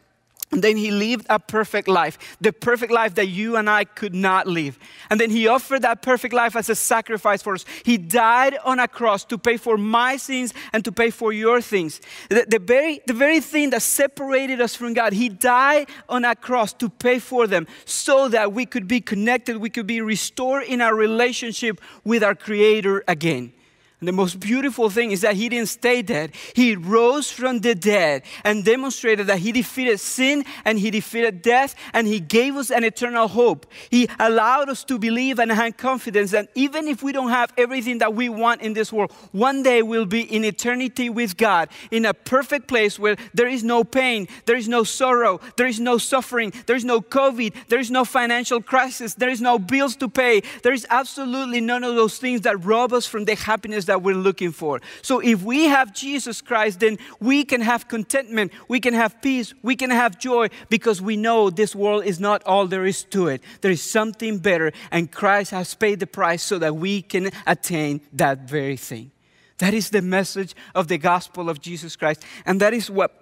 And 0.53 0.63
then 0.63 0.77
he 0.77 0.91
lived 0.91 1.27
a 1.31 1.39
perfect 1.39 1.89
life, 1.89 2.37
the 2.43 2.53
perfect 2.53 2.93
life 2.93 3.15
that 3.15 3.29
you 3.29 3.57
and 3.57 3.71
I 3.71 3.85
could 3.85 4.15
not 4.15 4.47
live. 4.47 4.79
And 5.09 5.19
then 5.19 5.31
he 5.31 5.49
offered 5.49 5.81
that 5.81 6.03
perfect 6.03 6.35
life 6.35 6.55
as 6.55 6.69
a 6.69 6.75
sacrifice 6.75 7.41
for 7.41 7.55
us. 7.55 7.65
He 7.85 7.97
died 7.97 8.59
on 8.63 8.79
a 8.79 8.87
cross 8.87 9.25
to 9.27 9.39
pay 9.39 9.57
for 9.57 9.79
my 9.79 10.19
sins 10.19 10.53
and 10.75 10.85
to 10.85 10.93
pay 10.93 11.09
for 11.09 11.33
your 11.33 11.63
things. 11.63 12.03
The, 12.29 12.45
the, 12.47 12.59
very, 12.59 13.01
the 13.07 13.15
very 13.15 13.41
thing 13.41 13.71
that 13.71 13.81
separated 13.81 14.61
us 14.61 14.75
from 14.75 14.93
God, 14.93 15.15
he 15.15 15.31
died 15.31 15.89
on 16.07 16.27
a 16.27 16.37
cross 16.37 16.75
to 16.75 16.91
pay 16.91 17.19
for 17.19 17.47
them 17.47 17.67
so 17.87 18.29
that 18.29 18.53
we 18.53 18.67
could 18.67 18.87
be 18.87 19.01
connected, 19.01 19.57
we 19.57 19.71
could 19.71 19.87
be 19.87 20.03
restored 20.03 20.65
in 20.65 20.83
our 20.83 20.95
relationship 20.95 21.81
with 22.05 22.23
our 22.23 22.35
Creator 22.35 23.05
again. 23.09 23.55
And 24.03 24.09
the 24.09 24.13
most 24.13 24.41
beautiful 24.41 24.91
thing 24.91 25.13
is 25.13 25.21
that 25.21 25.37
he 25.37 25.49
didn't 25.49 25.69
stay 25.69 26.03
dead. 26.03 26.33
He 26.57 26.75
rose 26.75 27.31
from 27.31 27.61
the 27.61 27.73
dead 27.73 28.25
and 28.43 28.65
demonstrated 28.65 29.29
that 29.29 29.39
he 29.39 29.53
defeated 29.53 30.01
sin 30.01 30.45
and 30.65 30.77
he 30.77 30.91
defeated 30.91 31.41
death 31.41 31.77
and 31.93 32.09
he 32.09 32.19
gave 32.19 32.57
us 32.57 32.73
an 32.73 32.83
eternal 32.83 33.29
hope. 33.29 33.65
He 33.91 34.09
allowed 34.19 34.69
us 34.69 34.83
to 34.87 34.99
believe 34.99 35.39
and 35.39 35.53
have 35.53 35.77
confidence 35.77 36.33
that 36.33 36.49
even 36.57 36.89
if 36.89 37.05
we 37.05 37.13
don't 37.13 37.29
have 37.29 37.53
everything 37.57 37.99
that 37.99 38.13
we 38.13 38.29
want 38.29 38.61
in 38.61 38.73
this 38.73 38.93
world, 38.93 39.13
one 39.31 39.63
day 39.63 39.83
we'll 39.83 40.05
be 40.05 40.23
in 40.23 40.45
eternity 40.45 41.09
with 41.09 41.37
God 41.37 41.69
in 41.93 42.05
a 42.05 42.13
perfect 42.13 42.67
place 42.67 42.99
where 42.99 43.15
there 43.35 43.47
is 43.47 43.63
no 43.63 43.85
pain, 43.85 44.27
there 44.47 44.57
is 44.57 44.67
no 44.67 44.83
sorrow, 44.83 45.41
there 45.57 45.69
is 45.69 45.79
no 45.79 45.97
suffering, 45.97 46.53
there 46.67 46.75
is 46.75 46.85
no 46.85 47.01
COVID, 47.01 47.55
there 47.69 47.79
is 47.79 47.93
no 47.93 48.05
financial 48.05 48.61
crisis, 48.61 49.15
there 49.15 49.31
is 49.31 49.41
no 49.41 49.61
bills 49.61 49.95
to 49.95 50.09
pay. 50.09 50.43
There 50.65 50.73
is 50.73 50.89
absolutely 50.91 51.61
none 51.61 51.85
of 51.85 51.95
those 51.95 52.19
things 52.19 52.41
that 52.41 52.65
rob 52.65 52.93
us 52.93 53.07
from 53.07 53.27
the 53.27 53.37
happiness 53.37 53.85
that 53.92 53.92
we're 54.01 54.15
looking 54.15 54.53
for. 54.53 54.81
So 55.03 55.21
if 55.21 55.43
we 55.43 55.65
have 55.65 55.93
Jesus 55.93 56.41
Christ, 56.41 56.81
then 56.81 56.99
we 57.21 57.45
can 57.45 57.61
have 57.61 57.89
contentment, 57.89 58.53
we 58.69 58.81
can 58.81 58.95
have 58.95 59.21
peace, 59.21 59.53
we 59.63 59.77
can 59.77 59.91
have 59.91 60.19
joy 60.19 60.49
because 60.71 61.03
we 61.03 61.17
know 61.17 61.51
this 61.51 61.75
world 61.75 62.05
is 62.05 62.19
not 62.21 62.43
all 62.45 62.67
there 62.67 62.87
is 62.87 63.05
to 63.05 63.27
it. 63.27 63.43
There 63.61 63.71
is 63.71 63.83
something 63.83 64.39
better, 64.39 64.73
and 64.91 65.13
Christ 65.13 65.51
has 65.51 65.75
paid 65.75 66.01
the 66.01 66.07
price 66.07 66.43
so 66.43 66.59
that 66.61 66.77
we 66.77 67.03
can 67.03 67.31
attain 67.47 68.01
that 68.15 68.49
very 68.49 68.77
thing. 68.77 69.11
That 69.59 69.75
is 69.75 69.91
the 69.91 70.03
message 70.03 70.55
of 70.75 70.89
the 70.89 70.99
gospel 70.99 71.51
of 71.51 71.61
Jesus 71.61 71.97
Christ. 71.97 72.25
And 72.47 72.61
that 72.61 72.73
is 72.73 72.91
what 72.91 73.13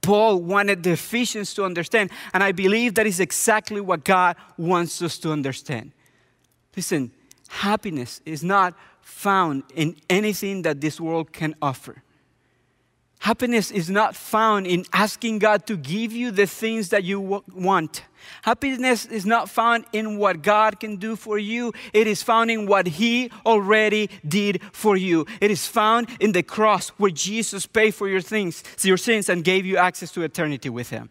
Paul 0.00 0.40
wanted 0.40 0.82
the 0.82 0.92
Ephesians 0.92 1.54
to 1.54 1.64
understand. 1.64 2.10
And 2.32 2.42
I 2.42 2.52
believe 2.52 2.94
that 2.94 3.06
is 3.06 3.20
exactly 3.20 3.80
what 3.80 4.04
God 4.04 4.36
wants 4.56 5.00
us 5.02 5.18
to 5.18 5.32
understand. 5.32 5.92
Listen, 6.76 7.12
happiness 7.48 8.20
is 8.24 8.42
not 8.42 8.74
found 9.02 9.64
in 9.74 9.96
anything 10.08 10.62
that 10.62 10.80
this 10.80 11.00
world 11.00 11.32
can 11.32 11.54
offer. 11.60 12.02
Happiness 13.22 13.70
is 13.70 13.88
not 13.88 14.16
found 14.16 14.66
in 14.66 14.84
asking 14.92 15.38
God 15.38 15.64
to 15.68 15.76
give 15.76 16.10
you 16.10 16.32
the 16.32 16.44
things 16.44 16.88
that 16.88 17.04
you 17.04 17.20
want. 17.54 18.02
Happiness 18.42 19.06
is 19.06 19.24
not 19.24 19.48
found 19.48 19.84
in 19.92 20.18
what 20.18 20.42
God 20.42 20.80
can 20.80 20.96
do 20.96 21.14
for 21.14 21.38
you. 21.38 21.72
It 21.92 22.08
is 22.08 22.20
found 22.20 22.50
in 22.50 22.66
what 22.66 22.88
He 22.88 23.30
already 23.46 24.10
did 24.26 24.60
for 24.72 24.96
you. 24.96 25.24
It 25.40 25.52
is 25.52 25.68
found 25.68 26.08
in 26.18 26.32
the 26.32 26.42
cross 26.42 26.88
where 26.98 27.12
Jesus 27.12 27.64
paid 27.64 27.94
for 27.94 28.08
your 28.08 28.20
things, 28.20 28.64
your 28.82 28.96
sins, 28.96 29.28
and 29.28 29.44
gave 29.44 29.64
you 29.64 29.76
access 29.76 30.10
to 30.12 30.22
eternity 30.22 30.68
with 30.68 30.90
Him. 30.90 31.08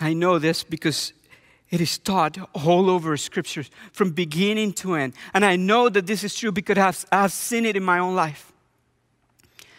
I 0.00 0.14
know 0.14 0.38
this 0.38 0.64
because 0.64 1.12
it 1.72 1.80
is 1.80 1.96
taught 1.96 2.36
all 2.52 2.90
over 2.90 3.16
scriptures 3.16 3.70
from 3.92 4.10
beginning 4.10 4.74
to 4.74 4.94
end. 4.94 5.14
And 5.32 5.42
I 5.42 5.56
know 5.56 5.88
that 5.88 6.06
this 6.06 6.22
is 6.22 6.34
true 6.34 6.52
because 6.52 6.76
I've, 6.76 7.06
I've 7.10 7.32
seen 7.32 7.64
it 7.64 7.76
in 7.76 7.82
my 7.82 7.98
own 7.98 8.14
life. 8.14 8.52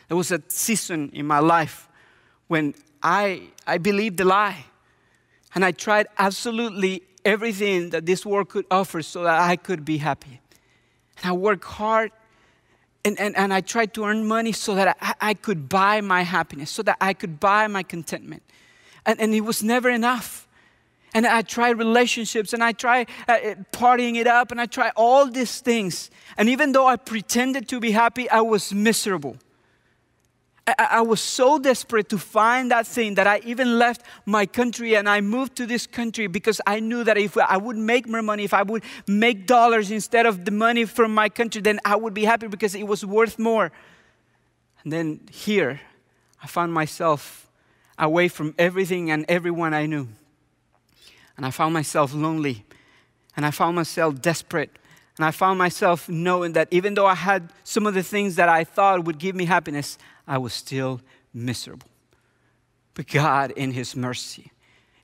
There 0.08 0.18
was 0.18 0.32
a 0.32 0.42
season 0.48 1.12
in 1.14 1.28
my 1.28 1.38
life 1.38 1.88
when 2.48 2.74
I, 3.04 3.44
I 3.68 3.78
believed 3.78 4.18
the 4.18 4.26
lie. 4.26 4.66
And 5.54 5.64
I 5.64 5.72
tried 5.72 6.08
absolutely 6.18 7.04
everything 7.24 7.92
that 7.92 8.08
this 8.08 8.26
world 8.26 8.50
could 8.50 8.66
offer 8.72 9.04
so 9.04 9.24
that 9.24 9.40
I 9.40 9.56
could 9.56 9.86
be 9.86 10.00
happy. 10.00 10.42
And 11.18 11.26
I 11.28 11.34
worked 11.34 11.64
hard 11.64 12.12
and, 13.06 13.20
and, 13.20 13.38
and 13.38 13.54
I 13.54 13.62
tried 13.62 13.94
to 13.94 14.06
earn 14.06 14.26
money 14.26 14.52
so 14.52 14.74
that 14.74 14.98
I, 15.00 15.14
I 15.22 15.34
could 15.36 15.70
buy 15.70 16.02
my 16.02 16.24
happiness, 16.24 16.72
so 16.72 16.82
that 16.84 16.98
I 17.00 17.14
could 17.14 17.40
buy 17.40 17.68
my 17.68 17.84
contentment. 17.84 18.42
And, 19.06 19.20
and 19.20 19.36
it 19.36 19.42
was 19.42 19.62
never 19.62 19.92
enough. 19.92 20.48
And 21.14 21.28
I 21.28 21.44
tried 21.44 21.78
relationships 21.78 22.54
and 22.54 22.64
I 22.64 22.72
tried 22.72 23.08
uh, 23.28 23.56
partying 23.72 24.16
it 24.16 24.28
up 24.28 24.52
and 24.52 24.60
I 24.60 24.66
tried 24.66 24.92
all 24.96 25.30
these 25.30 25.62
things. 25.62 26.10
And 26.38 26.50
even 26.50 26.72
though 26.72 26.88
I 26.88 26.96
pretended 26.96 27.68
to 27.70 27.80
be 27.80 27.92
happy, 27.92 28.30
I 28.30 28.42
was 28.42 28.74
miserable. 28.74 29.38
I, 30.66 30.88
I, 30.92 31.02
was 31.02 31.20
so 31.20 31.60
desperate 31.60 32.08
to 32.10 32.18
find 32.18 32.72
that 32.72 32.88
thing 32.88 33.16
that 33.16 33.28
I 33.28 33.42
even 33.46 33.78
left 33.78 34.02
my 34.26 34.46
country 34.46 34.96
and 34.96 35.10
I 35.10 35.20
moved 35.20 35.58
to 35.58 35.66
this 35.66 35.86
country 35.86 36.28
because 36.28 36.62
I 36.66 36.80
knew 36.80 37.04
that 37.04 37.18
if 37.18 37.38
I 37.38 37.58
would 37.58 37.76
make 37.76 38.08
more 38.08 38.22
money, 38.22 38.46
if 38.46 38.54
I 38.54 38.64
would 38.64 38.84
make 39.06 39.46
dollars 39.46 39.92
instead 39.92 40.26
of 40.26 40.46
the 40.46 40.52
money 40.52 40.86
from 40.86 41.14
my 41.14 41.28
country, 41.28 41.62
then 41.62 41.80
I 41.84 41.98
would 41.98 42.14
be 42.14 42.24
happy 42.24 42.48
because 42.48 42.76
it 42.76 42.88
was 42.88 43.06
worth 43.06 43.38
more. 43.38 43.74
And 44.84 44.94
then 44.94 45.20
here, 45.32 45.82
I 46.42 46.48
found 46.48 46.74
myself 46.74 47.50
away 47.98 48.30
from 48.30 48.56
everything 48.58 49.12
and 49.12 49.26
everyone 49.28 49.74
I 49.74 49.86
knew. 49.86 50.08
And 51.38 51.46
I 51.46 51.52
found 51.52 51.74
myself 51.74 52.14
lonely. 52.14 52.66
And 53.36 53.46
I 53.46 53.52
found 53.52 53.76
myself 53.76 54.22
desperate. 54.22 54.78
And 55.18 55.26
I 55.26 55.32
found 55.32 55.58
myself 55.60 56.10
knowing 56.10 56.54
that 56.54 56.68
even 56.72 56.94
though 56.94 57.06
I 57.06 57.16
had 57.16 57.52
some 57.64 57.86
of 57.86 57.94
the 57.94 58.04
things 58.04 58.36
that 58.36 58.50
I 58.50 58.64
thought 58.64 59.06
would 59.06 59.20
give 59.20 59.36
me 59.36 59.46
happiness, 59.46 59.98
I 60.28 60.38
was 60.38 60.54
still 60.54 61.02
miserable. 61.34 61.88
But 62.94 63.08
God, 63.08 63.52
in 63.52 63.72
His 63.72 63.96
mercy, 63.96 64.52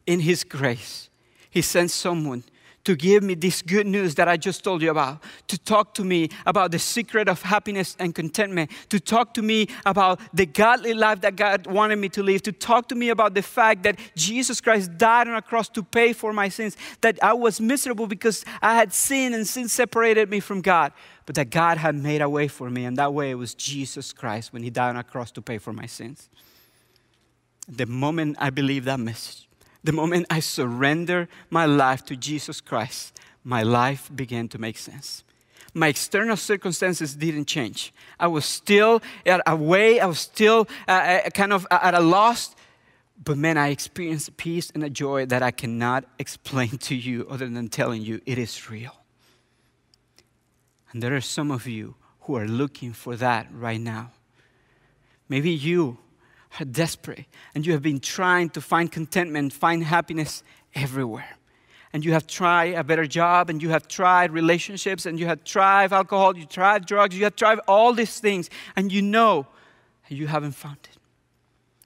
in 0.05 0.21
His 0.21 0.43
grace, 0.43 1.09
He 1.49 1.61
sent 1.61 1.91
someone 1.91 2.43
to 2.83 2.95
give 2.95 3.23
me 3.23 3.35
this 3.35 3.61
good 3.61 3.85
news 3.85 4.15
that 4.15 4.27
I 4.27 4.37
just 4.37 4.63
told 4.63 4.81
you 4.81 4.91
about, 4.91 5.23
to 5.47 5.57
talk 5.57 5.93
to 5.95 6.03
me 6.03 6.29
about 6.45 6.71
the 6.71 6.79
secret 6.79 7.27
of 7.27 7.41
happiness 7.41 7.95
and 7.99 8.15
contentment, 8.15 8.71
to 8.89 8.99
talk 8.99 9.33
to 9.35 9.41
me 9.41 9.67
about 9.85 10.19
the 10.33 10.45
godly 10.45 10.93
life 10.93 11.21
that 11.21 11.35
God 11.35 11.67
wanted 11.67 11.97
me 11.97 12.09
to 12.09 12.23
live, 12.23 12.41
to 12.43 12.51
talk 12.51 12.89
to 12.89 12.95
me 12.95 13.09
about 13.09 13.33
the 13.33 13.41
fact 13.41 13.83
that 13.83 13.99
Jesus 14.15 14.61
Christ 14.61 14.97
died 14.97 15.27
on 15.27 15.35
a 15.35 15.41
cross 15.41 15.69
to 15.69 15.83
pay 15.83 16.13
for 16.13 16.33
my 16.33 16.49
sins, 16.49 16.77
that 17.01 17.19
I 17.23 17.33
was 17.33 17.59
miserable 17.59 18.07
because 18.07 18.45
I 18.61 18.75
had 18.75 18.93
sinned 18.93 19.35
and 19.35 19.47
sin 19.47 19.67
separated 19.67 20.29
me 20.29 20.39
from 20.39 20.61
God 20.61 20.93
but 21.29 21.35
that 21.35 21.51
God 21.51 21.77
had 21.77 21.93
made 21.93 22.23
a 22.23 22.27
way 22.27 22.47
for 22.47 22.71
me, 22.71 22.85
and 22.85 22.97
that 22.97 23.13
way 23.13 23.29
it 23.29 23.35
was 23.35 23.53
Jesus 23.53 24.11
Christ 24.11 24.51
when 24.51 24.63
He 24.63 24.71
died 24.71 24.89
on 24.89 24.97
a 24.97 25.03
cross 25.03 25.29
to 25.33 25.43
pay 25.43 25.59
for 25.59 25.71
my 25.71 25.85
sins. 25.85 26.27
The 27.67 27.85
moment 27.85 28.37
I 28.39 28.49
believe 28.49 28.85
that 28.85 28.99
message, 28.99 29.48
the 29.83 29.91
moment 29.91 30.27
I 30.29 30.39
surrender 30.39 31.27
my 31.49 31.65
life 31.65 32.05
to 32.05 32.15
Jesus 32.15 32.61
Christ, 32.61 33.19
my 33.43 33.63
life 33.63 34.09
began 34.13 34.47
to 34.49 34.57
make 34.57 34.77
sense. 34.77 35.23
My 35.73 35.87
external 35.87 36.35
circumstances 36.35 37.15
didn't 37.15 37.45
change. 37.45 37.93
I 38.19 38.27
was 38.27 38.45
still 38.45 39.01
at 39.25 39.41
a 39.45 39.55
way, 39.55 39.99
I 39.99 40.07
was 40.07 40.19
still 40.19 40.67
uh, 40.87 40.91
uh 40.91 41.29
kind 41.29 41.53
of 41.53 41.67
at 41.71 41.93
a 41.93 41.99
loss, 41.99 42.55
but 43.23 43.37
man, 43.37 43.57
I 43.57 43.69
experienced 43.69 44.37
peace 44.37 44.71
and 44.73 44.83
a 44.83 44.89
joy 44.89 45.25
that 45.27 45.43
I 45.43 45.51
cannot 45.51 46.05
explain 46.17 46.77
to 46.89 46.95
you 46.95 47.27
other 47.29 47.47
than 47.47 47.67
telling 47.69 48.01
you 48.01 48.21
it 48.25 48.37
is 48.37 48.69
real. 48.69 48.95
And 50.91 51.03
there 51.03 51.15
are 51.15 51.21
some 51.21 51.51
of 51.51 51.67
you 51.67 51.95
who 52.21 52.35
are 52.35 52.47
looking 52.47 52.93
for 52.93 53.15
that 53.17 53.47
right 53.51 53.79
now. 53.79 54.11
Maybe 55.27 55.51
you 55.51 55.99
are 56.59 56.65
desperate 56.65 57.25
and 57.53 57.65
you 57.65 57.73
have 57.73 57.81
been 57.81 57.99
trying 57.99 58.49
to 58.51 58.61
find 58.61 58.91
contentment, 58.91 59.53
find 59.53 59.83
happiness 59.83 60.43
everywhere. 60.73 61.37
And 61.91 62.05
you 62.05 62.13
have 62.13 62.27
tried 62.27 62.75
a 62.75 62.83
better 62.83 63.07
job, 63.07 63.49
and 63.49 63.63
you 63.63 63.69
have 63.69 63.87
tried 63.87 64.31
relationships, 64.31 65.07
and 65.07 65.19
you 65.19 65.25
have 65.25 65.43
tried 65.43 65.91
alcohol, 65.91 66.37
you 66.37 66.45
tried 66.45 66.85
drugs, 66.85 67.17
you 67.17 67.23
have 67.23 67.35
tried 67.35 67.57
all 67.67 67.93
these 67.93 68.19
things, 68.19 68.47
and 68.75 68.91
you 68.91 69.01
know 69.01 69.47
you 70.07 70.27
haven't 70.27 70.51
found 70.51 70.77
it. 70.83 70.97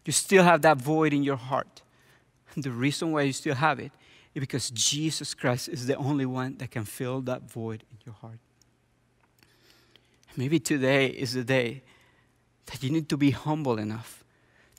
You 0.03 0.11
still 0.11 0.43
have 0.43 0.61
that 0.63 0.77
void 0.81 1.13
in 1.13 1.23
your 1.23 1.37
heart. 1.37 1.81
And 2.53 2.65
the 2.65 2.71
reason 2.71 3.13
why 3.13 3.21
you 3.21 3.31
still 3.31 3.55
have 3.55 3.79
it 3.79 3.93
is 4.35 4.41
because 4.41 4.69
Jesus 4.71 5.33
Christ 5.33 5.69
is 5.69 5.87
the 5.87 5.95
only 5.95 6.25
one 6.25 6.57
that 6.57 6.71
can 6.71 6.83
fill 6.83 7.21
that 7.21 7.49
void 7.49 7.83
in 7.89 7.97
your 8.05 8.15
heart. 8.15 8.39
Maybe 10.35 10.59
today 10.59 11.07
is 11.07 11.33
the 11.33 11.43
day 11.43 11.83
that 12.65 12.81
you 12.83 12.89
need 12.89 13.07
to 13.09 13.17
be 13.17 13.31
humble 13.31 13.77
enough 13.77 14.22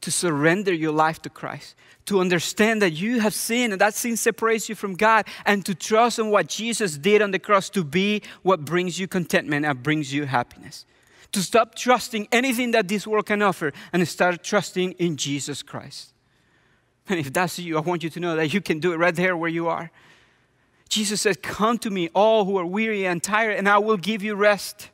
to 0.01 0.11
surrender 0.11 0.73
your 0.73 0.93
life 0.93 1.23
to 1.23 1.31
Christ, 1.31 1.75
to 2.07 2.21
understand 2.21 2.83
that 2.83 2.91
you 2.91 3.21
have 3.21 3.35
sinned 3.35 3.73
and 3.73 3.81
that 3.81 3.95
sin 3.95 4.17
separates 4.17 4.69
you 4.69 4.75
from 4.75 4.95
God, 4.95 5.27
and 5.47 5.65
to 5.65 5.75
trust 5.75 6.19
in 6.19 6.31
what 6.31 6.49
Jesus 6.49 6.99
did 6.99 7.23
on 7.23 7.31
the 7.31 7.39
cross 7.39 7.71
to 7.71 7.85
be 7.85 8.23
what 8.43 8.65
brings 8.65 8.99
you 8.99 9.09
contentment 9.09 9.65
and 9.65 9.83
brings 9.83 10.13
you 10.13 10.27
happiness. 10.27 10.85
To 11.33 11.41
stop 11.43 11.75
trusting 11.75 12.29
anything 12.31 12.73
that 12.73 12.87
this 12.87 13.07
world 13.07 13.27
can 13.27 13.43
offer 13.43 13.73
and 13.93 14.07
start 14.07 14.45
trusting 14.45 14.93
in 14.93 15.17
Jesus 15.17 15.63
Christ. 15.63 16.13
And 17.09 17.19
if 17.19 17.33
that's 17.33 17.59
you, 17.59 17.77
I 17.77 17.81
want 17.81 18.03
you 18.03 18.11
to 18.11 18.21
know 18.21 18.37
that 18.37 18.55
you 18.55 18.61
can 18.61 18.81
do 18.81 18.93
it 18.93 18.97
right 18.97 19.15
there 19.15 19.37
where 19.37 19.51
you 19.51 19.69
are. 19.69 19.91
Jesus 20.89 21.21
said, 21.23 21.43
Come 21.43 21.79
to 21.79 21.91
me, 21.91 22.09
all 22.15 22.45
who 22.45 22.57
are 22.57 22.67
weary 22.67 23.07
and 23.07 23.23
tired, 23.23 23.57
and 23.57 23.69
I 23.69 23.79
will 23.79 23.97
give 23.97 24.23
you 24.23 24.35
rest. 24.35 24.91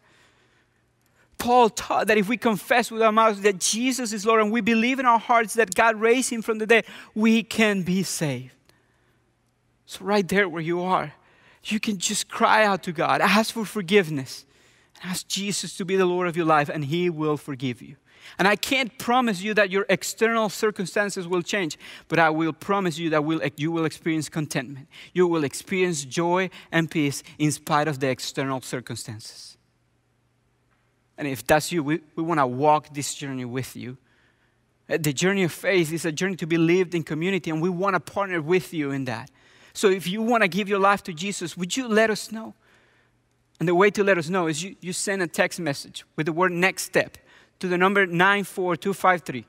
Paul 1.40 1.70
taught 1.70 2.06
that 2.08 2.18
if 2.18 2.28
we 2.28 2.36
confess 2.36 2.90
with 2.90 3.02
our 3.02 3.10
mouths 3.10 3.40
that 3.40 3.58
Jesus 3.58 4.12
is 4.12 4.26
Lord 4.26 4.42
and 4.42 4.52
we 4.52 4.60
believe 4.60 5.00
in 5.00 5.06
our 5.06 5.18
hearts 5.18 5.54
that 5.54 5.74
God 5.74 5.96
raised 5.96 6.30
him 6.30 6.42
from 6.42 6.58
the 6.58 6.66
dead, 6.66 6.84
we 7.14 7.42
can 7.42 7.82
be 7.82 8.02
saved. 8.02 8.52
So, 9.86 10.04
right 10.04 10.28
there 10.28 10.48
where 10.48 10.62
you 10.62 10.82
are, 10.82 11.14
you 11.64 11.80
can 11.80 11.98
just 11.98 12.28
cry 12.28 12.64
out 12.64 12.82
to 12.84 12.92
God, 12.92 13.22
ask 13.22 13.54
for 13.54 13.64
forgiveness, 13.64 14.44
ask 15.02 15.26
Jesus 15.26 15.76
to 15.78 15.84
be 15.84 15.96
the 15.96 16.04
Lord 16.04 16.28
of 16.28 16.36
your 16.36 16.46
life, 16.46 16.68
and 16.68 16.84
he 16.84 17.08
will 17.08 17.38
forgive 17.38 17.80
you. 17.80 17.96
And 18.38 18.46
I 18.46 18.54
can't 18.54 18.96
promise 18.98 19.40
you 19.40 19.54
that 19.54 19.70
your 19.70 19.86
external 19.88 20.50
circumstances 20.50 21.26
will 21.26 21.42
change, 21.42 21.78
but 22.08 22.18
I 22.18 22.28
will 22.28 22.52
promise 22.52 22.98
you 22.98 23.08
that 23.10 23.58
you 23.58 23.72
will 23.72 23.86
experience 23.86 24.28
contentment. 24.28 24.88
You 25.14 25.26
will 25.26 25.42
experience 25.42 26.04
joy 26.04 26.50
and 26.70 26.90
peace 26.90 27.22
in 27.38 27.50
spite 27.50 27.88
of 27.88 27.98
the 27.98 28.08
external 28.08 28.60
circumstances. 28.60 29.56
And 31.20 31.28
if 31.28 31.46
that's 31.46 31.70
you, 31.70 31.82
we, 31.82 32.00
we 32.16 32.22
want 32.22 32.40
to 32.40 32.46
walk 32.46 32.94
this 32.94 33.14
journey 33.14 33.44
with 33.44 33.76
you. 33.76 33.98
Uh, 34.88 34.96
the 34.98 35.12
journey 35.12 35.42
of 35.42 35.52
faith 35.52 35.92
is 35.92 36.06
a 36.06 36.12
journey 36.12 36.34
to 36.36 36.46
be 36.46 36.56
lived 36.56 36.94
in 36.94 37.02
community, 37.02 37.50
and 37.50 37.60
we 37.60 37.68
want 37.68 37.94
to 37.94 38.00
partner 38.00 38.40
with 38.40 38.72
you 38.72 38.90
in 38.90 39.04
that. 39.04 39.30
So 39.74 39.90
if 39.90 40.06
you 40.06 40.22
want 40.22 40.44
to 40.44 40.48
give 40.48 40.66
your 40.66 40.78
life 40.78 41.02
to 41.04 41.12
Jesus, 41.12 41.58
would 41.58 41.76
you 41.76 41.86
let 41.88 42.08
us 42.08 42.32
know? 42.32 42.54
And 43.58 43.68
the 43.68 43.74
way 43.74 43.90
to 43.90 44.02
let 44.02 44.16
us 44.16 44.30
know 44.30 44.46
is 44.46 44.62
you, 44.62 44.76
you 44.80 44.94
send 44.94 45.20
a 45.20 45.26
text 45.26 45.60
message 45.60 46.06
with 46.16 46.24
the 46.24 46.32
word 46.32 46.52
next 46.52 46.84
step 46.84 47.18
to 47.58 47.68
the 47.68 47.76
number 47.76 48.06
94253. 48.06 49.44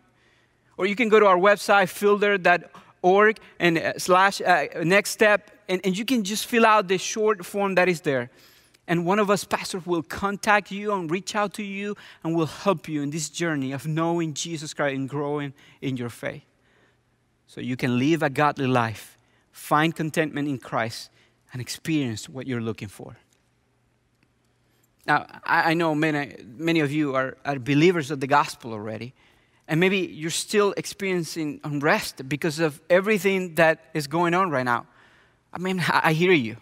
Or 0.75 0.85
you 0.87 0.97
can 0.97 1.07
go 1.07 1.21
to 1.21 1.25
our 1.25 1.37
website, 1.37 1.87
fielder.org, 1.87 3.39
and 3.59 3.77
uh, 3.77 3.97
slash 3.97 4.41
uh, 4.41 4.67
next 4.83 5.11
step, 5.11 5.51
and, 5.69 5.79
and 5.85 5.97
you 5.97 6.03
can 6.03 6.25
just 6.25 6.47
fill 6.47 6.65
out 6.65 6.89
the 6.89 6.97
short 6.97 7.45
form 7.45 7.75
that 7.75 7.87
is 7.87 8.01
there 8.01 8.29
and 8.87 9.05
one 9.05 9.19
of 9.19 9.29
us 9.29 9.43
pastors 9.43 9.85
will 9.85 10.03
contact 10.03 10.71
you 10.71 10.93
and 10.93 11.09
reach 11.09 11.35
out 11.35 11.53
to 11.55 11.63
you 11.63 11.95
and 12.23 12.35
will 12.35 12.47
help 12.47 12.87
you 12.87 13.01
in 13.01 13.09
this 13.09 13.29
journey 13.29 13.71
of 13.71 13.87
knowing 13.87 14.33
Jesus 14.33 14.73
Christ 14.73 14.95
and 14.95 15.07
growing 15.07 15.53
in 15.81 15.97
your 15.97 16.09
faith. 16.09 16.43
So 17.47 17.61
you 17.61 17.75
can 17.77 17.99
live 17.99 18.23
a 18.23 18.29
godly 18.29 18.67
life, 18.67 19.17
find 19.51 19.95
contentment 19.95 20.47
in 20.47 20.57
Christ, 20.57 21.09
and 21.53 21.61
experience 21.61 22.29
what 22.29 22.47
you're 22.47 22.61
looking 22.61 22.87
for. 22.87 23.17
Now, 25.05 25.25
I, 25.43 25.73
know 25.73 25.95
many, 25.95 26.35
many 26.45 26.79
of 26.79 26.91
you 26.91 27.15
are, 27.15 27.37
are 27.43 27.57
believers 27.57 28.11
of 28.11 28.19
the 28.19 28.27
gospel 28.27 28.71
already, 28.71 29.13
and 29.67 29.79
maybe 29.79 29.97
you're 29.97 30.29
still 30.29 30.73
experiencing 30.77 31.59
unrest 31.63 32.27
because 32.29 32.59
of 32.59 32.79
everything 32.89 33.55
that 33.55 33.89
is 33.93 34.07
going 34.07 34.33
on 34.33 34.51
right 34.51 34.65
now. 34.65 34.85
I 35.51 35.57
mean, 35.57 35.83
I 35.89 36.13
hear 36.13 36.31
you. 36.31 36.57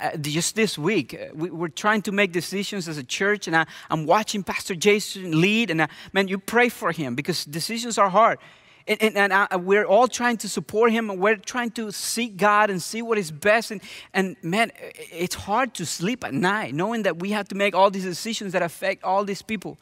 I, 0.00 0.06
uh, 0.06 0.16
just 0.16 0.54
this 0.54 0.76
week, 0.78 1.14
uh, 1.14 1.34
we, 1.34 1.64
are 1.64 1.68
trying 1.68 2.02
to 2.02 2.12
make 2.12 2.32
decisions 2.32 2.88
as 2.88 2.98
a 2.98 3.04
church, 3.04 3.46
and 3.46 3.56
I, 3.56 3.66
am 3.90 4.06
watching 4.06 4.42
Pastor 4.42 4.74
Jason 4.74 5.40
lead. 5.40 5.70
And 5.70 5.82
I, 5.82 5.88
man, 6.12 6.28
you 6.28 6.38
pray 6.38 6.68
for 6.68 6.92
him 6.92 7.14
because 7.14 7.44
decisions 7.44 7.98
are 7.98 8.08
hard. 8.08 8.38
And, 8.86 9.02
and, 9.02 9.16
and 9.16 9.32
I, 9.32 9.56
we're 9.56 9.86
all 9.86 10.08
trying 10.08 10.36
to 10.38 10.48
support 10.48 10.92
him, 10.92 11.10
and 11.10 11.18
we're 11.18 11.36
trying 11.36 11.70
to 11.72 11.90
seek 11.90 12.36
God 12.36 12.70
and 12.70 12.82
see 12.82 13.02
what 13.02 13.16
is 13.16 13.30
best. 13.30 13.70
And, 13.70 13.80
and 14.12 14.36
man, 14.42 14.72
it's 15.10 15.34
hard 15.34 15.74
to 15.74 15.86
sleep 15.86 16.24
at 16.24 16.34
night 16.34 16.74
knowing 16.74 17.04
that 17.04 17.18
we 17.18 17.30
have 17.30 17.48
to 17.48 17.54
make 17.54 17.74
all 17.74 17.90
these 17.90 18.04
decisions 18.04 18.52
that 18.52 18.62
affect 18.62 19.02
all 19.04 19.24
these 19.24 19.42
people. 19.42 19.78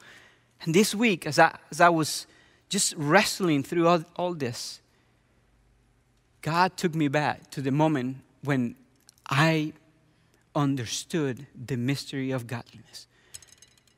And 0.63 0.75
this 0.75 0.95
week, 0.95 1.27
as 1.27 1.39
I, 1.39 1.57
as 1.71 1.81
I 1.81 1.89
was 1.89 2.27
just 2.69 2.95
wrestling 2.97 3.65
through 3.65 3.89
all, 3.89 4.05
all 4.17 4.35
this, 4.35 4.81
God 6.41 6.77
took 6.77 6.95
me 6.95 7.09
back 7.09 7.51
to 7.51 7.61
the 7.61 7.73
moment 7.73 8.19
when 8.43 8.77
I 9.29 9.73
understood 10.55 11.47
the 11.55 11.77
mystery 11.77 12.31
of 12.31 12.47
godliness. 12.47 13.07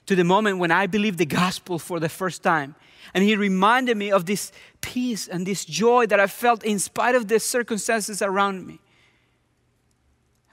To 0.06 0.14
the 0.14 0.24
moment 0.24 0.58
when 0.58 0.70
I 0.70 0.86
believed 0.86 1.18
the 1.18 1.26
gospel 1.26 1.78
for 1.78 1.98
the 1.98 2.08
first 2.08 2.42
time. 2.42 2.74
And 3.14 3.24
He 3.24 3.36
reminded 3.36 3.96
me 3.96 4.10
of 4.10 4.26
this 4.26 4.52
peace 4.80 5.28
and 5.28 5.46
this 5.46 5.64
joy 5.64 6.06
that 6.06 6.20
I 6.20 6.26
felt 6.26 6.64
in 6.64 6.78
spite 6.78 7.14
of 7.14 7.28
the 7.28 7.40
circumstances 7.40 8.20
around 8.20 8.66
me. 8.66 8.80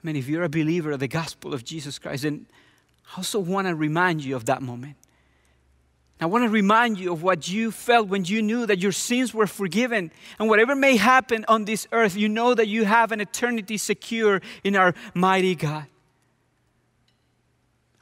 I 0.02 0.06
mean, 0.06 0.16
if 0.16 0.28
you're 0.28 0.42
a 0.42 0.48
believer 0.48 0.92
of 0.92 1.00
the 1.00 1.08
gospel 1.08 1.54
of 1.54 1.64
Jesus 1.64 1.98
Christ, 1.98 2.24
then 2.24 2.46
I 3.12 3.18
also 3.18 3.38
want 3.38 3.68
to 3.68 3.74
remind 3.74 4.24
you 4.24 4.36
of 4.36 4.46
that 4.46 4.62
moment. 4.62 4.96
I 6.22 6.26
want 6.26 6.44
to 6.44 6.50
remind 6.50 6.98
you 6.98 7.12
of 7.12 7.24
what 7.24 7.48
you 7.48 7.72
felt 7.72 8.06
when 8.08 8.24
you 8.24 8.42
knew 8.42 8.64
that 8.66 8.78
your 8.78 8.92
sins 8.92 9.34
were 9.34 9.48
forgiven. 9.48 10.12
And 10.38 10.48
whatever 10.48 10.76
may 10.76 10.96
happen 10.96 11.44
on 11.48 11.64
this 11.64 11.88
earth, 11.90 12.16
you 12.16 12.28
know 12.28 12.54
that 12.54 12.68
you 12.68 12.84
have 12.84 13.10
an 13.10 13.20
eternity 13.20 13.76
secure 13.76 14.40
in 14.62 14.76
our 14.76 14.94
mighty 15.14 15.56
God. 15.56 15.86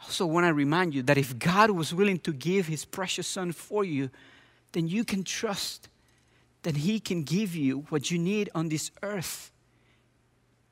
Also 0.02 0.26
want 0.26 0.46
to 0.46 0.54
remind 0.54 0.94
you 0.94 1.02
that 1.02 1.18
if 1.18 1.38
God 1.38 1.70
was 1.70 1.94
willing 1.94 2.18
to 2.20 2.32
give 2.32 2.66
his 2.66 2.84
precious 2.84 3.26
son 3.26 3.52
for 3.52 3.84
you, 3.84 4.10
then 4.72 4.88
you 4.88 5.04
can 5.04 5.24
trust 5.24 5.88
that 6.62 6.76
he 6.76 7.00
can 7.00 7.22
give 7.22 7.54
you 7.54 7.86
what 7.88 8.10
you 8.10 8.18
need 8.18 8.50
on 8.54 8.68
this 8.68 8.90
earth. 9.02 9.50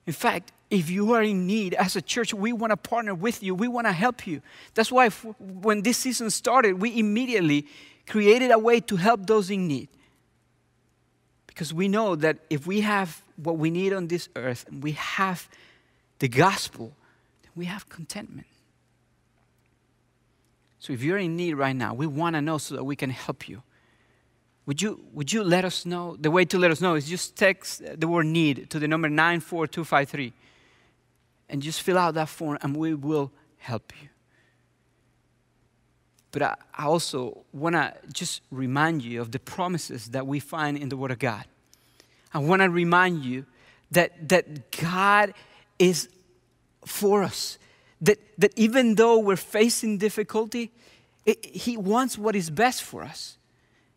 In 0.06 0.12
fact, 0.12 0.52
if 0.70 0.90
you 0.90 1.12
are 1.12 1.22
in 1.22 1.46
need 1.46 1.74
as 1.74 1.96
a 1.96 2.02
church, 2.02 2.32
we 2.34 2.52
want 2.52 2.70
to 2.70 2.76
partner 2.76 3.14
with 3.14 3.42
you. 3.42 3.54
We 3.54 3.68
want 3.68 3.86
to 3.86 3.92
help 3.92 4.26
you. 4.26 4.42
That's 4.74 4.92
why 4.92 5.08
when 5.08 5.82
this 5.82 5.98
season 5.98 6.30
started, 6.30 6.80
we 6.80 6.98
immediately 6.98 7.66
created 8.06 8.50
a 8.50 8.58
way 8.58 8.80
to 8.80 8.96
help 8.96 9.26
those 9.26 9.50
in 9.50 9.66
need. 9.66 9.88
Because 11.46 11.74
we 11.74 11.88
know 11.88 12.16
that 12.16 12.38
if 12.50 12.66
we 12.66 12.82
have 12.82 13.22
what 13.36 13.58
we 13.58 13.70
need 13.70 13.92
on 13.92 14.08
this 14.08 14.28
earth 14.36 14.66
and 14.68 14.82
we 14.82 14.92
have 14.92 15.48
the 16.18 16.28
gospel, 16.28 16.92
then 17.42 17.52
we 17.56 17.64
have 17.64 17.88
contentment. 17.88 18.46
So 20.78 20.92
if 20.92 21.02
you're 21.02 21.18
in 21.18 21.36
need 21.36 21.54
right 21.54 21.74
now, 21.74 21.94
we 21.94 22.06
want 22.06 22.36
to 22.36 22.40
know 22.40 22.58
so 22.58 22.76
that 22.76 22.84
we 22.84 22.96
can 22.96 23.10
help 23.10 23.48
you. 23.48 23.62
Would 24.66 24.82
you, 24.82 25.00
would 25.12 25.32
you 25.32 25.42
let 25.42 25.64
us 25.64 25.86
know? 25.86 26.16
The 26.20 26.30
way 26.30 26.44
to 26.44 26.58
let 26.58 26.70
us 26.70 26.80
know 26.80 26.94
is 26.94 27.08
just 27.08 27.36
text 27.36 27.82
the 27.98 28.06
word 28.06 28.26
need 28.26 28.70
to 28.70 28.78
the 28.78 28.86
number 28.86 29.08
94253 29.08 30.32
and 31.48 31.62
just 31.62 31.82
fill 31.82 31.96
out 31.96 32.14
that 32.14 32.28
form 32.28 32.58
and 32.60 32.76
we 32.76 32.94
will 32.94 33.32
help 33.56 33.92
you. 34.02 34.08
But 36.30 36.42
I, 36.42 36.54
I 36.74 36.84
also 36.84 37.44
want 37.52 37.74
to 37.74 37.94
just 38.12 38.42
remind 38.50 39.02
you 39.02 39.20
of 39.20 39.32
the 39.32 39.38
promises 39.38 40.08
that 40.08 40.26
we 40.26 40.40
find 40.40 40.76
in 40.76 40.88
the 40.88 40.96
Word 40.96 41.10
of 41.10 41.18
God. 41.18 41.44
I 42.32 42.38
want 42.38 42.62
to 42.62 42.68
remind 42.68 43.24
you 43.24 43.46
that, 43.92 44.28
that 44.28 44.70
God 44.70 45.32
is 45.78 46.08
for 46.84 47.22
us. 47.22 47.58
That, 48.00 48.18
that 48.38 48.52
even 48.56 48.94
though 48.94 49.18
we're 49.18 49.36
facing 49.36 49.98
difficulty, 49.98 50.70
it, 51.26 51.44
He 51.44 51.76
wants 51.76 52.16
what 52.16 52.36
is 52.36 52.50
best 52.50 52.82
for 52.82 53.02
us. 53.02 53.38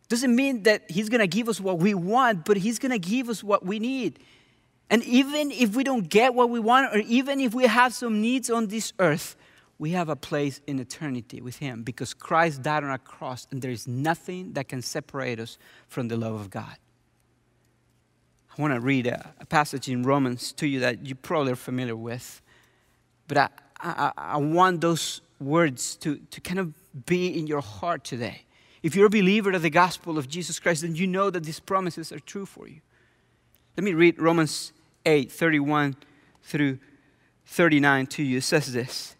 Doesn't 0.08 0.34
mean 0.34 0.64
that 0.64 0.90
He's 0.90 1.08
going 1.08 1.20
to 1.20 1.26
give 1.26 1.48
us 1.48 1.60
what 1.60 1.78
we 1.78 1.94
want, 1.94 2.44
but 2.44 2.56
He's 2.56 2.78
going 2.78 2.92
to 2.92 2.98
give 2.98 3.28
us 3.28 3.42
what 3.42 3.64
we 3.64 3.78
need. 3.78 4.18
And 4.90 5.02
even 5.04 5.50
if 5.50 5.74
we 5.74 5.84
don't 5.84 6.08
get 6.08 6.34
what 6.34 6.50
we 6.50 6.60
want, 6.60 6.94
or 6.94 6.98
even 6.98 7.40
if 7.40 7.54
we 7.54 7.66
have 7.66 7.94
some 7.94 8.20
needs 8.20 8.50
on 8.50 8.66
this 8.66 8.92
earth, 8.98 9.36
we 9.78 9.90
have 9.92 10.08
a 10.08 10.16
place 10.16 10.60
in 10.66 10.78
eternity 10.78 11.40
with 11.40 11.56
Him 11.58 11.82
because 11.82 12.12
Christ 12.12 12.62
died 12.62 12.84
on 12.84 12.90
a 12.90 12.98
cross, 12.98 13.46
and 13.50 13.62
there 13.62 13.70
is 13.70 13.88
nothing 13.88 14.52
that 14.52 14.68
can 14.68 14.82
separate 14.82 15.40
us 15.40 15.56
from 15.88 16.08
the 16.08 16.16
love 16.16 16.34
of 16.34 16.50
God. 16.50 16.76
I 18.56 18.60
want 18.60 18.74
to 18.74 18.80
read 18.80 19.06
a, 19.06 19.32
a 19.40 19.46
passage 19.46 19.88
in 19.88 20.02
Romans 20.02 20.52
to 20.52 20.66
you 20.66 20.80
that 20.80 21.06
you 21.06 21.14
probably 21.14 21.52
are 21.52 21.56
familiar 21.56 21.96
with, 21.96 22.42
but 23.26 23.38
I, 23.38 23.48
I, 23.82 24.12
I 24.16 24.36
want 24.36 24.80
those 24.80 25.20
words 25.40 25.96
to, 25.96 26.16
to 26.30 26.40
kind 26.40 26.58
of 26.58 27.06
be 27.06 27.38
in 27.38 27.46
your 27.46 27.60
heart 27.60 28.04
today. 28.04 28.42
If 28.82 28.94
you're 28.96 29.06
a 29.06 29.10
believer 29.10 29.52
of 29.52 29.62
the 29.62 29.70
gospel 29.70 30.18
of 30.18 30.28
Jesus 30.28 30.58
Christ, 30.58 30.82
then 30.82 30.94
you 30.94 31.06
know 31.06 31.30
that 31.30 31.44
these 31.44 31.60
promises 31.60 32.12
are 32.12 32.20
true 32.20 32.46
for 32.46 32.68
you. 32.68 32.80
Let 33.76 33.84
me 33.84 33.94
read 33.94 34.20
Romans 34.20 34.72
8 35.06 35.30
31 35.30 35.96
through 36.42 36.78
39 37.46 38.06
to 38.08 38.22
you. 38.22 38.38
It 38.38 38.42
says 38.42 38.72
this 38.72 39.16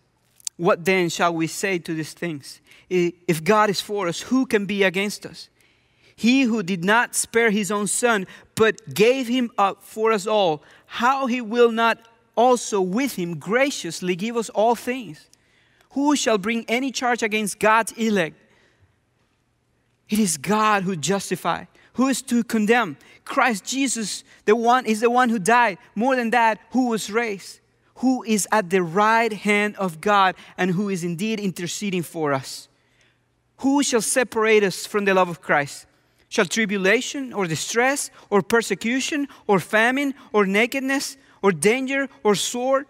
What 0.56 0.84
then 0.84 1.08
shall 1.08 1.34
we 1.34 1.46
say 1.46 1.78
to 1.78 1.94
these 1.94 2.12
things? 2.12 2.60
If 2.90 3.42
God 3.42 3.70
is 3.70 3.80
for 3.80 4.06
us, 4.08 4.20
who 4.22 4.44
can 4.44 4.66
be 4.66 4.82
against 4.82 5.24
us? 5.24 5.48
He 6.14 6.42
who 6.42 6.62
did 6.62 6.84
not 6.84 7.14
spare 7.14 7.50
his 7.50 7.70
own 7.70 7.86
son, 7.86 8.26
but 8.54 8.94
gave 8.94 9.28
him 9.28 9.50
up 9.56 9.82
for 9.82 10.12
us 10.12 10.26
all, 10.26 10.62
how 10.86 11.26
he 11.26 11.40
will 11.40 11.72
not 11.72 11.98
also 12.36 12.80
with 12.80 13.16
him 13.16 13.38
graciously 13.38 14.16
give 14.16 14.36
us 14.36 14.48
all 14.50 14.74
things? 14.74 15.28
Who 15.90 16.16
shall 16.16 16.38
bring 16.38 16.64
any 16.68 16.90
charge 16.90 17.22
against 17.22 17.58
God's 17.58 17.92
elect? 17.92 18.36
It 20.08 20.18
is 20.18 20.36
God 20.36 20.82
who 20.82 20.96
justifies. 20.96 21.66
Who 21.94 22.08
is 22.08 22.22
to 22.22 22.42
condemn? 22.42 22.96
Christ 23.24 23.64
Jesus, 23.64 24.24
the 24.44 24.56
one 24.56 24.86
is 24.86 25.00
the 25.00 25.10
one 25.10 25.28
who 25.28 25.38
died. 25.38 25.78
More 25.94 26.16
than 26.16 26.30
that, 26.30 26.58
who 26.70 26.88
was 26.88 27.10
raised, 27.10 27.60
who 27.96 28.22
is 28.22 28.48
at 28.50 28.70
the 28.70 28.82
right 28.82 29.32
hand 29.32 29.76
of 29.76 30.00
God, 30.00 30.34
and 30.56 30.70
who 30.70 30.88
is 30.88 31.04
indeed 31.04 31.38
interceding 31.38 32.02
for 32.02 32.32
us. 32.32 32.68
Who 33.58 33.82
shall 33.82 34.00
separate 34.00 34.64
us 34.64 34.86
from 34.86 35.04
the 35.04 35.14
love 35.14 35.28
of 35.28 35.40
Christ? 35.40 35.86
Shall 36.28 36.46
tribulation 36.46 37.32
or 37.32 37.46
distress 37.46 38.10
or 38.30 38.42
persecution 38.42 39.28
or 39.46 39.60
famine 39.60 40.14
or 40.32 40.46
nakedness 40.46 41.18
or 41.42 41.52
danger 41.52 42.08
or 42.22 42.34
sword? 42.34 42.86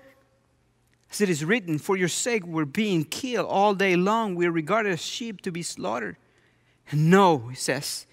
As 1.10 1.20
it 1.20 1.28
is 1.28 1.44
written, 1.44 1.78
For 1.78 1.96
your 1.96 2.08
sake 2.08 2.46
we're 2.46 2.64
being 2.64 3.04
killed 3.04 3.46
all 3.46 3.74
day 3.74 3.96
long. 3.96 4.34
We 4.34 4.46
are 4.46 4.50
regarded 4.52 4.92
as 4.92 5.02
sheep 5.02 5.42
to 5.42 5.52
be 5.52 5.62
slaughtered. 5.62 6.16
No, 6.92 7.38
he 7.48 7.54
says. 7.54 8.06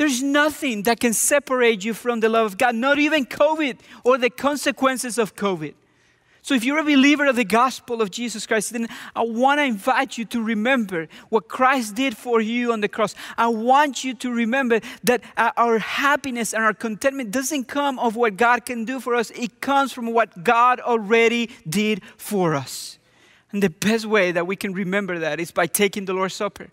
There's 0.00 0.22
nothing 0.22 0.84
that 0.84 0.98
can 0.98 1.12
separate 1.12 1.84
you 1.84 1.92
from 1.92 2.20
the 2.20 2.30
love 2.30 2.46
of 2.46 2.56
God, 2.56 2.74
not 2.74 2.98
even 2.98 3.26
COVID 3.26 3.76
or 4.02 4.16
the 4.16 4.30
consequences 4.30 5.18
of 5.18 5.36
COVID. 5.36 5.74
So, 6.40 6.54
if 6.54 6.64
you're 6.64 6.78
a 6.78 6.82
believer 6.82 7.26
of 7.26 7.36
the 7.36 7.44
gospel 7.44 8.00
of 8.00 8.10
Jesus 8.10 8.46
Christ, 8.46 8.72
then 8.72 8.88
I 9.14 9.20
want 9.24 9.58
to 9.58 9.64
invite 9.64 10.16
you 10.16 10.24
to 10.24 10.42
remember 10.42 11.06
what 11.28 11.48
Christ 11.48 11.96
did 11.96 12.16
for 12.16 12.40
you 12.40 12.72
on 12.72 12.80
the 12.80 12.88
cross. 12.88 13.14
I 13.36 13.48
want 13.48 14.02
you 14.02 14.14
to 14.14 14.32
remember 14.32 14.80
that 15.04 15.20
uh, 15.36 15.50
our 15.58 15.78
happiness 15.78 16.54
and 16.54 16.64
our 16.64 16.72
contentment 16.72 17.30
doesn't 17.30 17.64
come 17.64 17.98
of 17.98 18.16
what 18.16 18.38
God 18.38 18.64
can 18.64 18.86
do 18.86 19.00
for 19.00 19.14
us, 19.14 19.28
it 19.32 19.60
comes 19.60 19.92
from 19.92 20.14
what 20.14 20.42
God 20.42 20.80
already 20.80 21.50
did 21.68 22.00
for 22.16 22.54
us. 22.54 22.98
And 23.52 23.62
the 23.62 23.68
best 23.68 24.06
way 24.06 24.32
that 24.32 24.46
we 24.46 24.56
can 24.56 24.72
remember 24.72 25.18
that 25.18 25.40
is 25.40 25.50
by 25.50 25.66
taking 25.66 26.06
the 26.06 26.14
Lord's 26.14 26.32
Supper 26.32 26.70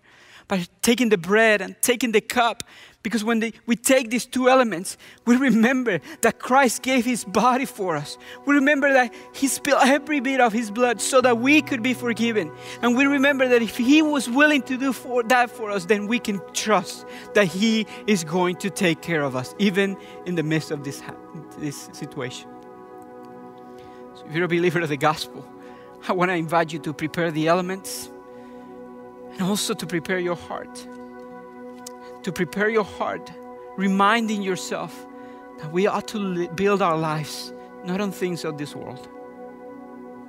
by 0.47 0.65
taking 0.81 1.09
the 1.09 1.17
bread 1.17 1.61
and 1.61 1.75
taking 1.81 2.11
the 2.11 2.21
cup. 2.21 2.63
Because 3.03 3.23
when 3.23 3.39
they, 3.39 3.53
we 3.65 3.75
take 3.75 4.09
these 4.09 4.25
two 4.25 4.49
elements, 4.49 4.97
we 5.25 5.37
remember 5.37 5.99
that 6.21 6.39
Christ 6.39 6.81
gave 6.81 7.05
his 7.05 7.23
body 7.23 7.65
for 7.65 7.95
us. 7.95 8.17
We 8.45 8.55
remember 8.55 8.91
that 8.91 9.13
he 9.33 9.47
spilled 9.47 9.81
every 9.83 10.19
bit 10.19 10.41
of 10.41 10.51
his 10.51 10.71
blood 10.71 10.99
so 10.99 11.21
that 11.21 11.37
we 11.37 11.61
could 11.61 11.81
be 11.81 11.93
forgiven. 11.93 12.51
And 12.81 12.97
we 12.97 13.05
remember 13.05 13.47
that 13.47 13.61
if 13.61 13.77
he 13.77 14.01
was 14.01 14.29
willing 14.29 14.61
to 14.63 14.77
do 14.77 14.91
for 14.91 15.23
that 15.23 15.49
for 15.49 15.71
us, 15.71 15.85
then 15.85 16.07
we 16.07 16.19
can 16.19 16.41
trust 16.53 17.05
that 17.33 17.45
he 17.45 17.85
is 18.07 18.23
going 18.23 18.57
to 18.57 18.69
take 18.69 19.01
care 19.01 19.21
of 19.21 19.35
us, 19.35 19.55
even 19.57 19.95
in 20.25 20.35
the 20.35 20.43
midst 20.43 20.71
of 20.71 20.83
this, 20.83 21.01
this 21.59 21.89
situation. 21.93 22.49
So 24.15 24.25
if 24.27 24.35
you're 24.35 24.45
a 24.45 24.49
believer 24.49 24.81
of 24.81 24.89
the 24.89 24.97
gospel, 24.97 25.47
I 26.09 26.11
want 26.11 26.29
to 26.29 26.35
invite 26.35 26.73
you 26.73 26.79
to 26.79 26.93
prepare 26.93 27.31
the 27.31 27.47
elements 27.47 28.09
and 29.33 29.41
also 29.41 29.73
to 29.73 29.85
prepare 29.85 30.19
your 30.19 30.35
heart. 30.35 30.87
To 32.23 32.31
prepare 32.31 32.69
your 32.69 32.83
heart, 32.83 33.31
reminding 33.77 34.41
yourself 34.41 35.05
that 35.59 35.71
we 35.71 35.87
ought 35.87 36.07
to 36.09 36.47
build 36.49 36.81
our 36.81 36.97
lives 36.97 37.53
not 37.83 38.01
on 38.01 38.11
things 38.11 38.43
of 38.43 38.57
this 38.57 38.75
world, 38.75 39.07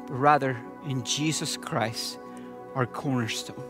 but 0.07 0.15
rather 0.15 0.57
in 0.87 1.03
Jesus 1.05 1.57
Christ, 1.57 2.19
our 2.75 2.87
cornerstone. 2.87 3.63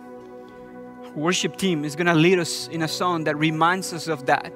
Our 1.04 1.12
worship 1.12 1.56
team 1.56 1.84
is 1.84 1.96
going 1.96 2.06
to 2.06 2.14
lead 2.14 2.38
us 2.38 2.68
in 2.68 2.82
a 2.82 2.88
song 2.88 3.24
that 3.24 3.36
reminds 3.36 3.92
us 3.92 4.08
of 4.08 4.26
that. 4.26 4.52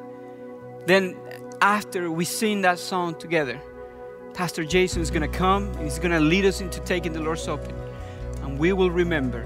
Then, 0.86 1.16
after 1.60 2.10
we 2.10 2.24
sing 2.24 2.62
that 2.62 2.78
song 2.78 3.14
together, 3.14 3.60
Pastor 4.34 4.64
Jason 4.64 5.02
is 5.02 5.10
going 5.10 5.28
to 5.30 5.38
come. 5.38 5.68
and 5.72 5.84
He's 5.84 5.98
going 5.98 6.10
to 6.10 6.20
lead 6.20 6.44
us 6.44 6.60
into 6.60 6.80
taking 6.80 7.12
the 7.12 7.20
Lord's 7.20 7.42
Supper. 7.42 7.72
And 8.42 8.58
we 8.58 8.72
will 8.72 8.90
remember 8.90 9.44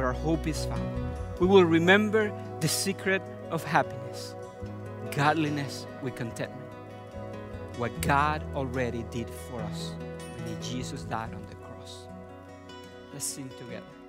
where 0.00 0.06
our 0.06 0.14
hope 0.14 0.46
is 0.46 0.64
found. 0.64 1.14
We 1.40 1.46
will 1.46 1.66
remember 1.66 2.32
the 2.60 2.68
secret 2.68 3.20
of 3.50 3.62
happiness 3.62 4.34
godliness 5.10 5.86
with 6.02 6.14
contentment. 6.14 6.70
What 7.76 7.92
God 8.00 8.42
already 8.54 9.04
did 9.10 9.28
for 9.28 9.60
us 9.60 9.92
when 10.44 10.62
Jesus 10.62 11.02
died 11.02 11.34
on 11.34 11.44
the 11.48 11.56
cross. 11.56 12.06
Let's 13.12 13.26
sing 13.26 13.50
together. 13.58 13.99